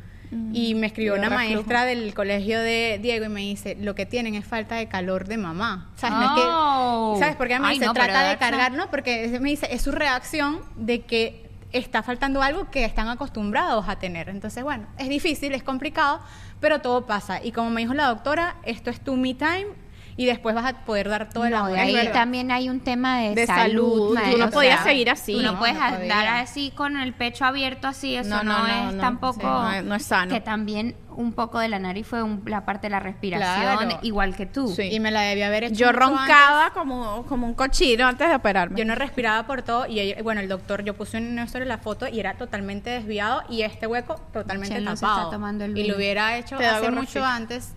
[0.52, 1.54] Y me escribió una reflujo.
[1.54, 5.26] maestra del colegio de Diego y me dice, lo que tienen es falta de calor
[5.26, 5.90] de mamá.
[5.96, 6.18] ¿Sabes?
[6.18, 7.12] No es Oh.
[7.14, 8.72] que, ¿Sabes por qué me Ay, dice, no, pero trata de cargar?
[8.72, 13.88] No, porque me dice, es su reacción de que está faltando algo que están acostumbrados
[13.88, 14.28] a tener.
[14.28, 16.20] Entonces, bueno, es difícil, es complicado,
[16.60, 17.42] pero todo pasa.
[17.42, 19.87] Y como me dijo la doctora, esto es tu me time
[20.18, 21.76] y después vas a poder dar todo el No, amor.
[21.76, 22.12] y ahí verdad.
[22.12, 24.14] también hay un tema de, De salud.
[24.16, 25.32] ma- Tú no podías sea, seguir así.
[25.32, 26.40] Tú no, No, puedes no andar podía.
[26.40, 28.16] así con el pecho abierto así.
[28.16, 29.00] Eso No, no, no, no, es no.
[29.00, 29.40] tampoco.
[29.40, 30.34] Sí, no es- no es sano.
[30.34, 33.98] Que también un poco de la nariz fue un- la parte de la respiración, Claro.
[34.02, 34.66] igual que tú.
[34.74, 34.82] Sí.
[34.90, 38.34] Y me la debía haber hecho Yo mucho roncaba como, como un cochino antes de
[38.34, 38.76] operarme.
[38.76, 42.08] Yo no respiraba por todo y ella- bueno, el doctor, yo puse en la foto
[42.08, 45.18] y era totalmente desviado y este hueco totalmente se tapado.
[45.18, 47.72] está tomando el y lo hubiera hecho hace mucho antes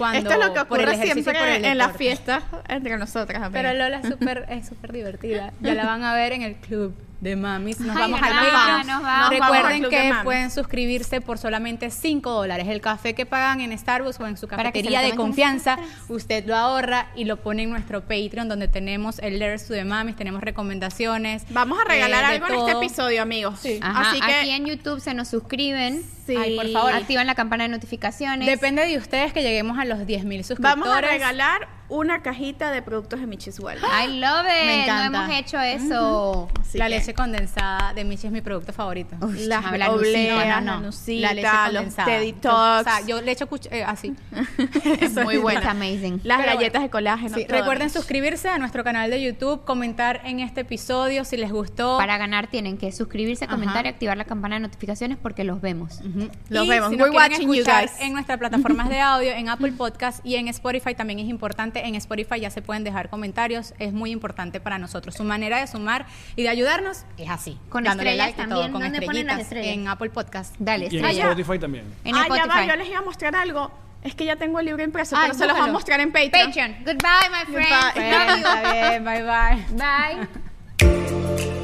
[0.00, 3.50] cuando Esto es lo que ocurre siempre en las fiestas entre nosotras.
[3.52, 5.52] Pero Lola es súper es súper divertida.
[5.60, 7.80] Ya la van a ver en el club de mamis.
[7.80, 8.52] Nos Ay, vamos al ¿verdad?
[8.52, 8.86] Patreon.
[8.86, 9.30] Nos vamos.
[9.30, 12.68] Nos vamos al Recuerden que pueden suscribirse por solamente 5 dólares.
[12.68, 17.08] El café que pagan en Starbucks o en su cafetería de confianza, usted lo ahorra
[17.14, 21.44] y lo pone en nuestro Patreon donde tenemos el Letters to the Mamis, tenemos recomendaciones.
[21.50, 23.60] Vamos a regalar eh, algo en este episodio, amigos.
[23.80, 26.02] Ajá, Así que aquí en YouTube se nos suscriben.
[26.26, 26.36] Sí.
[26.36, 26.92] Ay, por favor.
[26.92, 28.46] Activan la campana de notificaciones.
[28.46, 30.60] Depende de ustedes que lleguemos a los 10.000 suscriptores.
[30.60, 33.78] vamos a regalar una cajita de productos de Michis Well.
[33.78, 34.66] I love it.
[34.66, 35.10] Me encanta.
[35.10, 36.48] No hemos hecho eso.
[36.74, 39.16] La que- leche condensada de Michi es mi producto favorito.
[39.20, 40.60] Uf, Las la obleas, nucita.
[40.60, 42.06] la nucita, la leche los condensada.
[42.06, 42.80] té Yo- detox.
[42.80, 44.14] O sea, yo le echo cuch- eh, así.
[45.00, 45.70] es muy buena.
[45.70, 46.20] Amazing.
[46.24, 47.34] Las Pero galletas de colágeno.
[47.36, 51.98] Sí, recuerden suscribirse a nuestro canal de YouTube, comentar en este episodio si les gustó.
[51.98, 53.54] Para ganar tienen que suscribirse, Ajá.
[53.54, 56.00] comentar y activar la campana de notificaciones porque los vemos.
[56.48, 56.90] Los Y vemos.
[56.90, 57.92] Si We're watching you guys.
[58.00, 61.79] en nuestras plataformas de audio, en Apple Podcast y en Spotify también es importante.
[61.86, 63.74] En Spotify ya se pueden dejar comentarios.
[63.78, 65.14] Es muy importante para nosotros.
[65.14, 66.06] Su manera de sumar
[66.36, 67.58] y de ayudarnos es así.
[67.68, 68.60] Con dándole estrellas like y también.
[68.60, 69.74] todo, con ¿Dónde ponen las estrellas?
[69.74, 70.54] En Apple Podcast.
[70.58, 71.04] Dale, Y en.
[71.04, 71.84] Spotify también.
[72.04, 73.70] En ah, ya va, yo les iba a mostrar algo.
[74.02, 76.10] Es que ya tengo el libro impreso, Ay, pero se los voy a mostrar en
[76.10, 76.46] Patreon.
[76.46, 76.76] Patreon.
[76.84, 77.94] Goodbye, my friend.
[77.94, 78.72] Goodbye.
[78.72, 79.66] Bien, bye bye.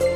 [0.03, 0.16] Bye.